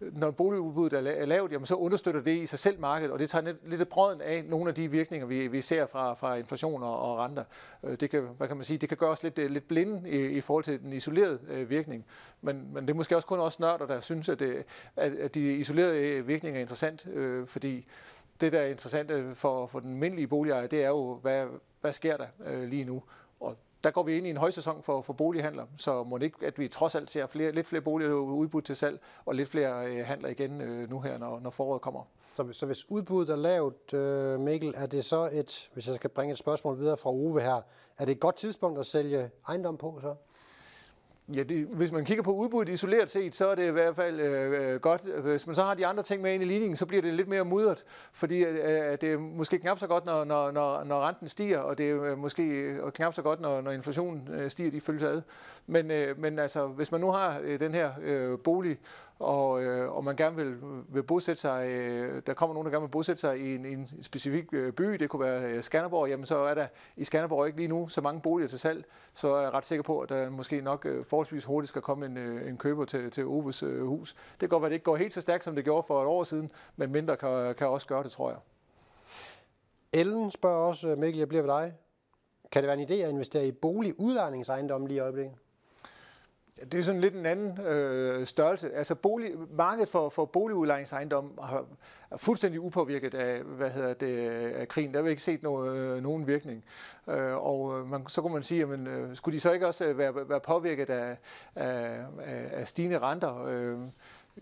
[0.00, 3.44] når boligudbuddet er lavt, jamen, så understøtter det i sig selv markedet, og det tager
[3.44, 7.00] lidt, lidt brøden af nogle af de virkninger, vi, vi ser fra, fra inflation og,
[7.00, 7.44] og renter.
[8.00, 10.40] Det kan, hvad kan man sige, det kan gøre os lidt, lidt blinde i, i
[10.40, 12.04] forhold til den isolerede virkning,
[12.42, 14.64] men, men det er måske også kun også nørder, der synes, at, det,
[14.96, 17.86] at, at de isolerede virkninger er interessant, øh, fordi
[18.40, 21.46] det, der er interessant øh, for, for den almindelige boligejer, det er jo, hvad,
[21.80, 23.02] hvad sker der øh, lige nu?
[23.40, 26.46] Og der går vi ind i en højsæson for, for bolighandler, så må det ikke,
[26.46, 29.86] at vi trods alt ser flere, lidt flere boliger udbudt til salg, og lidt flere
[29.86, 32.02] øh, handler igen øh, nu her, når, når foråret kommer.
[32.36, 36.10] Så, så hvis udbuddet er lavt, øh, Mikkel, er det så et, hvis jeg skal
[36.10, 37.60] bringe et spørgsmål videre fra Ove her,
[37.98, 40.14] er det et godt tidspunkt at sælge ejendom på så?
[41.34, 44.20] Ja, det, hvis man kigger på udbuddet isoleret set, så er det i hvert fald
[44.20, 45.02] øh, øh, godt.
[45.02, 47.28] Hvis man så har de andre ting med ind i ligningen, så bliver det lidt
[47.28, 51.08] mere mudret, fordi øh, øh det er måske knap så godt, når, når, når, når
[51.08, 54.70] renten stiger, og det er øh, måske måske knap så godt, når, når inflationen stiger,
[54.70, 55.22] de følges ad.
[55.66, 58.78] Men, øh, men altså, hvis man nu har øh, den her øh, bolig,
[59.18, 60.56] og, øh, og man gerne vil,
[60.88, 63.88] vil bosætte sig, øh, der kommer nogen, der gerne vil bosætte sig i en, en
[64.02, 67.58] specifik øh, by, det kunne være øh, Skanderborg, jamen så er der i Skanderborg ikke
[67.58, 70.30] lige nu så mange boliger til salg, så er jeg ret sikker på, at der
[70.30, 73.86] måske nok øh, forholdsvis hurtigt skal komme en, øh, en køber til, til Oves øh,
[73.86, 74.12] hus.
[74.12, 76.02] Det kan godt være, at det ikke går helt så stærkt, som det gjorde for
[76.02, 78.38] et år siden, men mindre kan, kan også gøre det, tror jeg.
[79.92, 81.74] Ellen spørger også, øh, Mikkel, jeg bliver ved dig.
[82.52, 85.34] Kan det være en idé at investere i boligudlejningsejendomme lige i øjeblikket?
[86.72, 88.72] Det er sådan lidt en anden øh, størrelse.
[88.72, 91.64] Altså bolig, markedet for, for boligudlejningsejendom har,
[92.10, 94.92] er fuldstændig upåvirket af, hvad hedder det, af krigen.
[94.92, 96.64] Der har vi ikke set no, øh, nogen virkning.
[97.08, 99.84] Øh, og øh, man, så kunne man sige, jamen, øh, skulle de så ikke også
[99.84, 101.16] øh, være, være påvirket af,
[101.54, 102.04] af,
[102.52, 103.44] af stigende renter?
[103.44, 103.78] Øh,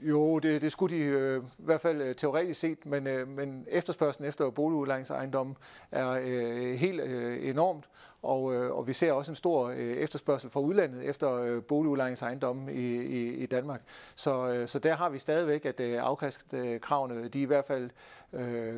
[0.03, 3.67] jo, det, det skulle de øh, i hvert fald øh, teoretisk set, men, øh, men
[3.69, 5.57] efterspørgselen efter boligudlejningsejendommen
[5.93, 7.85] er øh, helt øh, enormt,
[8.23, 12.69] og, øh, og vi ser også en stor øh, efterspørgsel fra udlandet efter øh, boligudlejningsejendommen
[12.69, 13.81] i, i, i Danmark.
[14.15, 17.91] Så, øh, så der har vi stadigvæk, at øh, afkastkravene de i hvert fald
[18.33, 18.77] øh,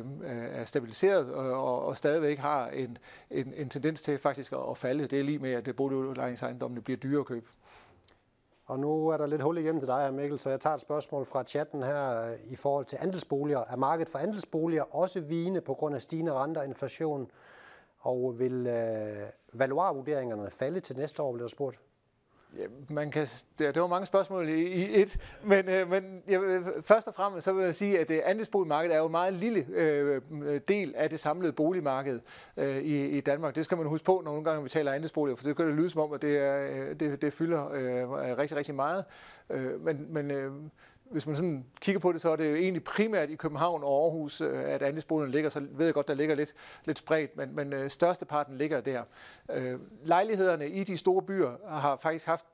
[0.51, 2.97] er stabiliseret øh, og, og stadigvæk har en,
[3.31, 5.07] en, en tendens til faktisk at, at falde.
[5.07, 7.47] Det er lige med, at boligudlejningsejendommene bliver dyre at købe.
[8.67, 10.81] Og nu er der lidt hul igennem til dig her, Mikkel, så jeg tager et
[10.81, 13.59] spørgsmål fra chatten her øh, i forhold til andelsboliger.
[13.59, 17.31] Er markedet for andelsboliger også vigende på grund af stigende renter og inflation?
[17.99, 21.79] Og vil øh, valuarvurderingerne falde til næste år, bliver der spurgt?
[22.57, 23.27] Ja, man kan,
[23.59, 26.39] det, det var mange spørgsmål i, i et, men, øh, men jeg,
[26.81, 29.65] først og fremmest så vil jeg sige, at øh, andelsboligmarkedet er jo en meget lille
[29.69, 32.19] øh, øh, del af det samlede boligmarked
[32.57, 33.55] øh, i, i Danmark.
[33.55, 35.75] Det skal man huske på, når nogle gange vi taler andelsboliger, for det kan det
[35.75, 39.05] lyde som om, at det, er, øh, det, det fylder øh, rigtig, rigtig meget.
[39.49, 40.51] Øh, men men øh,
[41.11, 44.03] hvis man sådan kigger på det, så er det jo egentlig primært i København og
[44.03, 45.49] Aarhus, øh, at andelsboligerne ligger.
[45.49, 46.53] Så ved jeg godt, der ligger lidt,
[46.85, 49.03] lidt spredt, men, men øh, størsteparten ligger der.
[49.51, 52.45] Øh, lejlighederne i de store byer har faktisk haft,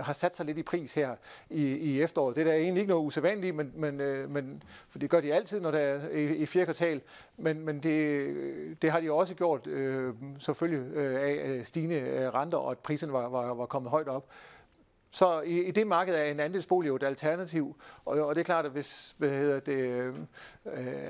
[0.00, 1.16] har sat sig lidt i pris her
[1.50, 2.36] i, i efteråret.
[2.36, 3.96] Det er der egentlig ikke noget usædvanligt, men, men,
[4.32, 7.00] men, for det gør de altid, når der er i, i fjerde kvartal.
[7.36, 12.78] Men, men det, det har de også gjort øh, selvfølgelig af stigende renter, og at
[12.78, 14.26] priserne var, var, var kommet højt op.
[15.10, 18.44] Så i, i det marked er en andelsbolig jo et alternativ, og, og det er
[18.44, 20.14] klart, at hvis hvad hedder det, øh,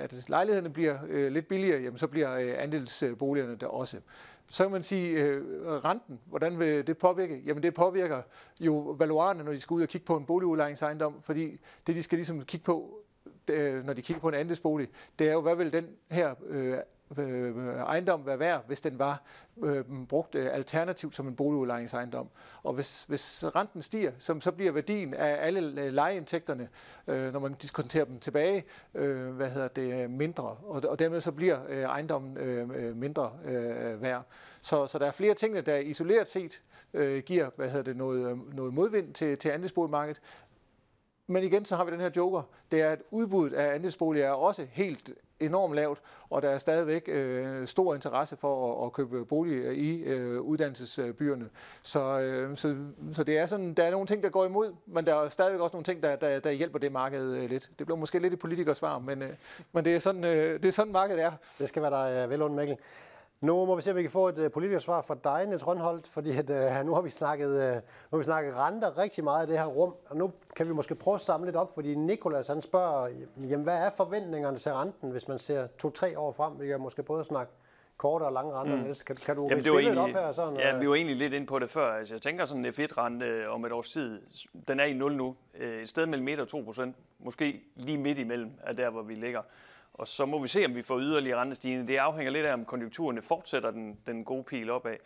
[0.03, 4.01] at lejlighederne bliver øh, lidt billigere, jamen, så bliver øh, andelsboligerne der også.
[4.49, 5.43] Så kan man sige, øh,
[5.85, 7.43] renten, hvordan vil det påvirke?
[7.47, 8.23] Jamen det påvirker
[8.61, 12.19] jo valuarerne, når de skal ud og kigge på en boligudlejningsejendom, fordi det de skal
[12.19, 13.01] ligesom kigge på,
[13.51, 14.89] øh, når de kigger på en andelsbolig,
[15.19, 16.79] det er jo, hvad vil den her øh,
[17.19, 19.23] øh, ejendom være værd, hvis den var
[19.63, 22.29] øh, brugt øh, alternativt som en boligudlejningsejendom.
[22.63, 26.69] Og hvis, hvis renten stiger, så, så bliver værdien af alle øh, lejeindtægterne,
[27.07, 30.45] øh, når man diskonterer dem tilbage, øh, hvad hedder det, øh, mindre.
[30.45, 34.23] Og, og dermed så bliver øh, ejendommen øh, øh, mindre øh, værd.
[34.63, 36.63] Så, så der er flere ting, der isoleret set
[36.95, 40.21] øh, giver hvad hedder det, noget, noget modvind til, til andelsboligmarkedet,
[41.27, 42.43] men igen, så har vi den her joker.
[42.73, 47.09] Det er, at udbuddet af andelsboliger er også helt enormt lavt, og der er stadigvæk
[47.09, 51.49] øh, stor interesse for at, at købe bolig øh, i øh, uddannelsesbyerne.
[51.83, 52.77] Så, øh, så,
[53.13, 55.61] så det er sådan, der er nogle ting, der går imod, men der er stadigvæk
[55.61, 57.71] også nogle ting, der, der, der hjælper det marked øh, lidt.
[57.79, 59.31] Det blev måske lidt et politikers svar, men, øh,
[59.73, 61.33] men det, er sådan, øh, det er sådan, markedet er.
[61.59, 62.77] Det skal være dig øh, vel Mikkel.
[63.41, 65.67] Nu må vi se, om vi kan få et uh, politisk svar fra dig, Niels
[65.67, 69.25] Rønholdt, fordi at, uh, nu, har vi snakket, uh, nu har vi snakket renter rigtig
[69.25, 71.75] meget i det her rum, og nu kan vi måske prøve at samle lidt op,
[71.75, 76.33] fordi Nikolas han spørger, jamen, hvad er forventningerne til renten, hvis man ser to-tre år
[76.33, 76.61] frem?
[76.61, 77.53] Vi kan måske både snakke
[77.97, 78.83] korte og lange renter, mm.
[78.83, 79.03] Niels.
[79.03, 80.33] Kan, kan du Jamen, det var egentlig, op her?
[80.33, 81.93] Sådan, ja, vi var egentlig lidt ind på det før.
[81.93, 84.21] Altså, jeg tænker sådan en F1-rente om et års tid,
[84.69, 85.37] den er i 0 nu.
[85.55, 89.15] Et sted mellem 1 og 2 procent, måske lige midt imellem, er der, hvor vi
[89.15, 89.43] ligger.
[90.01, 91.89] Og så må vi se, om vi får yderligere rentestigning.
[91.89, 94.97] Det afhænger lidt af, om konjunkturerne fortsætter den, den gode pil opad.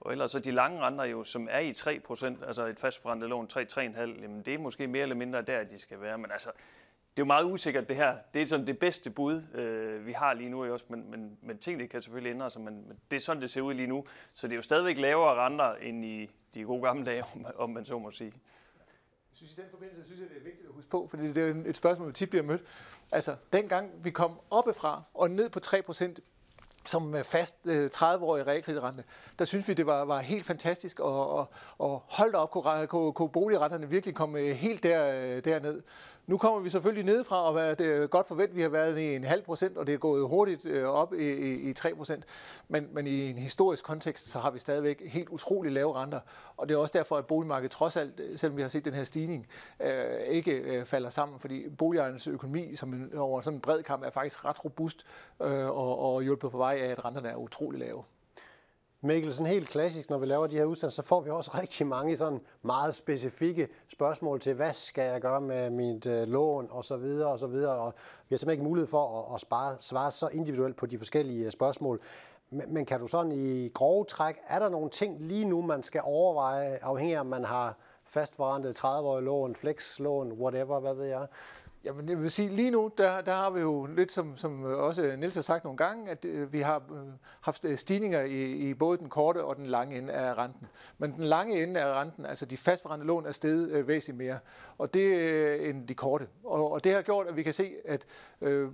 [0.00, 3.48] Og ellers så de lange renter jo, som er i 3%, altså et fastforrentet lån
[3.52, 6.18] 3-3,5, jamen det er måske mere eller mindre der, de skal være.
[6.18, 6.48] Men altså,
[7.16, 8.16] det er jo meget usikkert det her.
[8.34, 11.58] Det er sådan det bedste bud, øh, vi har lige nu også, men, men, men
[11.58, 14.04] tingene kan selvfølgelig ændre sig, men, men det er sådan, det ser ud lige nu.
[14.34, 17.70] Så det er jo stadigvæk lavere renter end i de gode gamle dage, om, om
[17.70, 18.32] man så må sige.
[19.34, 21.38] Jeg synes i den forbindelse, synes jeg, det er vigtigt at huske på, fordi det
[21.38, 22.62] er et spørgsmål, vi tit bliver mødt.
[23.12, 26.14] Altså, dengang vi kom oppefra og ned på 3%
[26.86, 29.04] som øh, fast øh, 30-årig realkreditrente,
[29.38, 33.12] der synes vi, det var, var helt fantastisk, og, og, og holdt op, kunne, kunne,
[33.12, 35.82] kunne boligretterne virkelig komme øh, helt der, derned.
[36.26, 39.24] Nu kommer vi selvfølgelig nedefra, og det er godt forventet, vi har været i en
[39.24, 42.24] halv procent, og det er gået hurtigt øh, op i, i, i 3 procent.
[42.68, 46.20] Men, men i en historisk kontekst, så har vi stadigvæk helt utrolig lave renter.
[46.56, 48.94] Og det er også derfor, at boligmarkedet trods alt, øh, selvom vi har set den
[48.94, 49.46] her stigning,
[49.80, 51.38] øh, ikke øh, falder sammen.
[51.40, 55.06] Fordi boligejernes økonomi som en, over sådan en bred kamp er faktisk ret robust
[55.42, 58.02] øh, og, og hjulpet på vej af, at renterne er utrolig lave.
[59.04, 61.86] Mikkel, sådan helt klassisk, når vi laver de her udsendelser, så får vi også rigtig
[61.86, 66.84] mange sådan meget specifikke spørgsmål til, hvad skal jeg gøre med mit øh, lån og
[66.84, 67.74] så videre og så videre.
[67.74, 67.94] Og
[68.28, 71.46] vi har simpelthen ikke mulighed for at, at spare, svare så individuelt på de forskellige
[71.46, 72.00] øh, spørgsmål.
[72.50, 75.82] Men, men kan du sådan i grove træk, er der nogle ting lige nu, man
[75.82, 81.26] skal overveje, afhængig af om man har fastforrentet 30-årige lån, flexlån, whatever, hvad ved jeg?
[81.84, 84.78] Jamen, jeg vil sige, lige nu, der, der har vi jo lidt, som, som øh,
[84.78, 88.42] også Niels har sagt nogle gange, at øh, vi har øh, haft øh, stigninger i,
[88.44, 90.66] i både den korte og den lange ende af renten.
[90.98, 94.38] Men den lange ende af renten, altså de fastforrentede lån, er steget øh, væsentligt mere,
[94.78, 96.26] og det øh, end de korte.
[96.44, 98.06] Og, og det har gjort, at vi kan se, at
[98.40, 98.68] øh,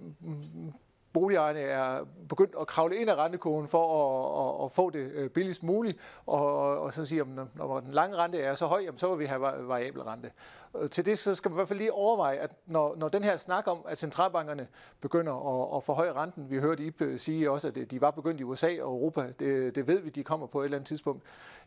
[1.13, 5.31] boligejerne er begyndt at kravle ind af rentekurven for at, at, at få det øh,
[5.31, 9.09] billigst muligt, og, og så sige, at når den lange rente er så høj, så
[9.09, 10.31] vil vi have variabel rente.
[10.77, 13.25] Øh, til det så skal man i hvert fald lige overveje, at når, når den
[13.25, 14.69] her snak om, at centralbankerne
[15.01, 18.41] begynder at, at forhøje renten, vi hørte Ibe øh, sige også, at de var begyndt
[18.41, 21.23] i USA og Europa, det, det ved vi, de kommer på et eller andet tidspunkt,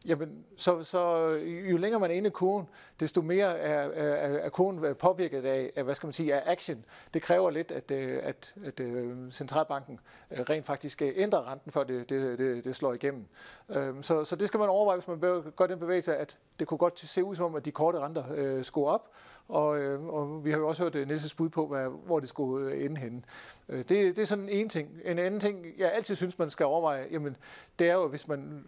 [0.06, 1.28] jamen så, så
[1.72, 2.70] jo længere man er inde i kurven,
[3.00, 6.86] desto mere er, er, er kurven påvirket af, af, hvad skal man sige, af action.
[7.14, 10.00] Det kræver lidt, at, at, at, at centralbanken
[10.32, 13.26] øh, rent faktisk øh, ændrer renten, før det, det, det, det slår igennem.
[13.70, 16.78] Øhm, så, så det skal man overveje, hvis man gør den bevægelse, at det kunne
[16.78, 19.10] godt se ud som om, at de korte renter øh, skulle op,
[19.48, 22.30] og, øh, og vi har jo også hørt øh, Niels' bud på, hvad, hvor det
[22.30, 23.22] skulle øh, ende henne.
[23.68, 24.90] Det, det er sådan en ting.
[25.06, 27.38] En anden ting, jeg altid synes, man skal overveje, jamen,
[27.80, 28.66] det er jo, hvis man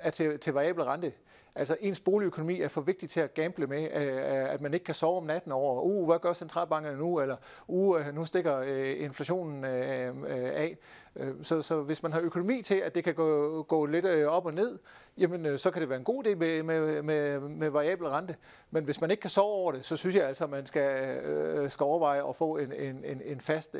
[0.00, 1.12] er til, til variabel rente.
[1.58, 4.84] Altså ens boligøkonomi er for vigtig til at gamble med, øh, øh, at man ikke
[4.84, 7.36] kan sove om natten over, uh, hvad gør centralbankerne nu, eller
[7.68, 10.76] uh, øh, nu stikker inflationen af.
[11.42, 14.54] Så, så hvis man har økonomi til, at det kan gå, gå lidt op og
[14.54, 14.78] ned,
[15.18, 18.36] jamen så kan det være en god idé med, med, med, med variabel rente.
[18.70, 21.70] Men hvis man ikke kan sove over det, så synes jeg altså, at man skal,
[21.70, 23.70] skal overveje at få en, en, en fast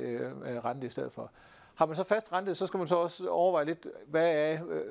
[0.64, 1.30] rente i stedet for.
[1.78, 4.82] Har man så fast rente, så skal man så også overveje lidt, hvad er, øh,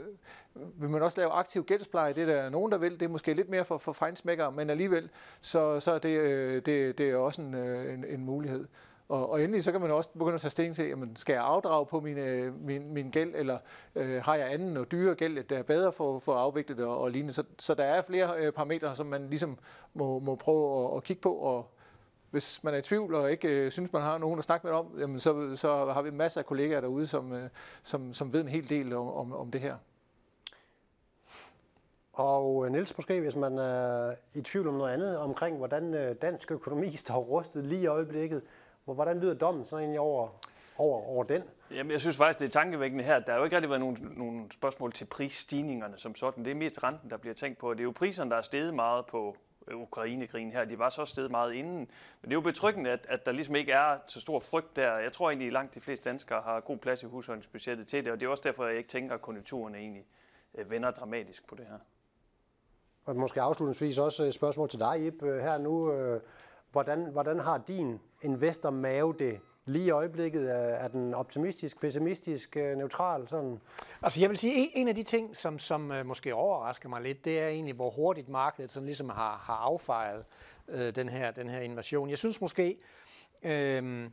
[0.55, 2.13] vil man også lave aktiv gældspleje?
[2.13, 2.91] Det er der nogen, der vil.
[2.91, 5.09] Det er måske lidt mere for, for fejnsmækkere, men alligevel,
[5.41, 8.67] så, så er det, øh, det, det er også en, øh, en, en mulighed.
[9.09, 11.43] Og, og endelig så kan man også begynde at tage stilling til, jamen, skal jeg
[11.43, 13.57] afdrage på min, øh, min, min gæld, eller
[13.95, 16.85] øh, har jeg anden og dyre gæld, der er bedre for, for at afvikle det
[16.85, 17.33] og, og lignende.
[17.33, 19.57] Så, så der er flere øh, parametre, som man ligesom
[19.93, 21.71] må, må prøve at, at kigge på og,
[22.31, 24.73] hvis man er i tvivl og ikke øh, synes, man har nogen at snakke med
[24.75, 27.49] om, jamen så, så har vi masser af kollegaer derude, som, øh,
[27.83, 29.75] som, som ved en hel del om, om, om det her.
[32.13, 36.15] Og øh, Niels, måske hvis man er i tvivl om noget andet omkring, hvordan øh,
[36.21, 38.41] dansk økonomi står rustet lige i øjeblikket,
[38.85, 40.27] hvordan lyder dommen så egentlig over,
[40.77, 41.43] over, over den?
[41.71, 43.19] Jamen, jeg synes faktisk, det er tankevækkende her.
[43.19, 46.45] Der har jo ikke rigtig været nogen, nogen spørgsmål til prisstigningerne som sådan.
[46.45, 47.73] Det er mest renten, der bliver tænkt på.
[47.73, 49.37] Det er jo priserne, der er steget meget på,
[49.67, 50.65] Øh, Ukrainekrigen her.
[50.65, 51.77] De var så stedet meget inden.
[52.21, 54.97] Men det er jo betryggende, at, at der ligesom ikke er så stor frygt der.
[54.97, 58.11] Jeg tror egentlig, at langt de fleste danskere har god plads i husholdningsbudgettet til det,
[58.11, 60.05] og det er også derfor, jeg ikke tænker, at konjunkturerne egentlig
[60.55, 61.79] øh, vender dramatisk på det her.
[63.05, 65.93] Og måske afslutningsvis også et spørgsmål til dig, Ip, her nu.
[66.71, 70.55] Hvordan, hvordan har din investor mave det lige i øjeblikket?
[70.55, 73.27] Er den optimistisk, pessimistisk, øh, neutral?
[73.27, 73.59] Sådan?
[74.01, 77.25] Altså jeg vil sige, en af de ting, som, som øh, måske overrasker mig lidt,
[77.25, 80.25] det er egentlig, hvor hurtigt markedet sådan ligesom har, har affejet
[80.67, 82.09] øh, den, her, den her invasion.
[82.09, 82.77] Jeg synes måske,
[83.43, 84.09] øh,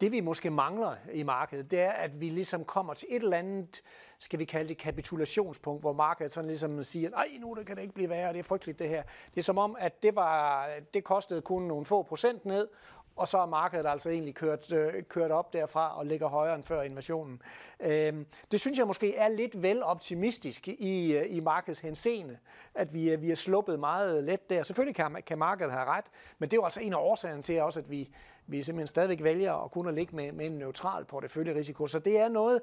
[0.00, 3.36] det vi måske mangler i markedet, det er, at vi ligesom kommer til et eller
[3.36, 3.82] andet,
[4.18, 7.82] skal vi kalde det kapitulationspunkt, hvor markedet sådan ligesom siger, nej, nu det kan det
[7.82, 9.02] ikke blive værre, det er frygteligt det her.
[9.34, 12.68] Det er som om, at det, var, det kostede kun nogle få procent ned,
[13.16, 16.64] og så er markedet altså egentlig kørt, øh, kørt op derfra og ligger højere end
[16.64, 17.42] før invasionen.
[17.80, 18.14] Øh,
[18.52, 22.38] det synes jeg måske er lidt vel optimistisk i, øh, i markedets henseende,
[22.74, 24.62] at vi, øh, vi er sluppet meget let der.
[24.62, 26.04] Selvfølgelig kan, kan markedet have ret,
[26.38, 28.10] men det er jo altså en af årsagerne til også, at vi,
[28.46, 31.86] vi simpelthen stadigvæk vælger at kunne ligge med, med en neutral porteføljerisiko.
[31.86, 32.60] Så det er noget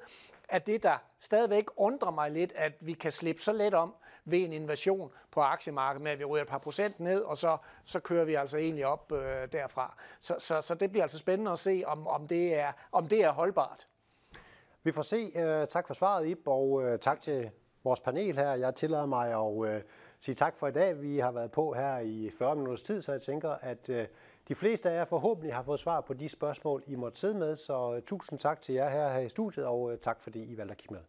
[0.49, 3.93] af det, der stadigvæk undrer mig lidt, at vi kan slippe så let om
[4.25, 7.57] ved en invasion på aktiemarkedet med, at vi ryger et par procent ned, og så,
[7.85, 9.97] så kører vi altså egentlig op øh, derfra.
[10.19, 13.23] Så, så, så det bliver altså spændende at se, om, om, det, er, om det
[13.23, 13.87] er holdbart.
[14.83, 15.31] Vi får se.
[15.35, 17.49] Øh, tak for svaret, Ib, og øh, tak til
[17.83, 18.53] vores panel her.
[18.53, 19.81] Jeg tillader mig at øh,
[20.19, 21.01] sige tak for i dag.
[21.01, 23.87] Vi har været på her i 40 minutters tid, så jeg tænker, at
[24.47, 27.55] de fleste af jer forhåbentlig har fået svar på de spørgsmål, I måtte sidde med.
[27.55, 30.77] Så tusind tak til jer her, her i studiet, og tak fordi I valgte at
[30.77, 31.01] kigge med.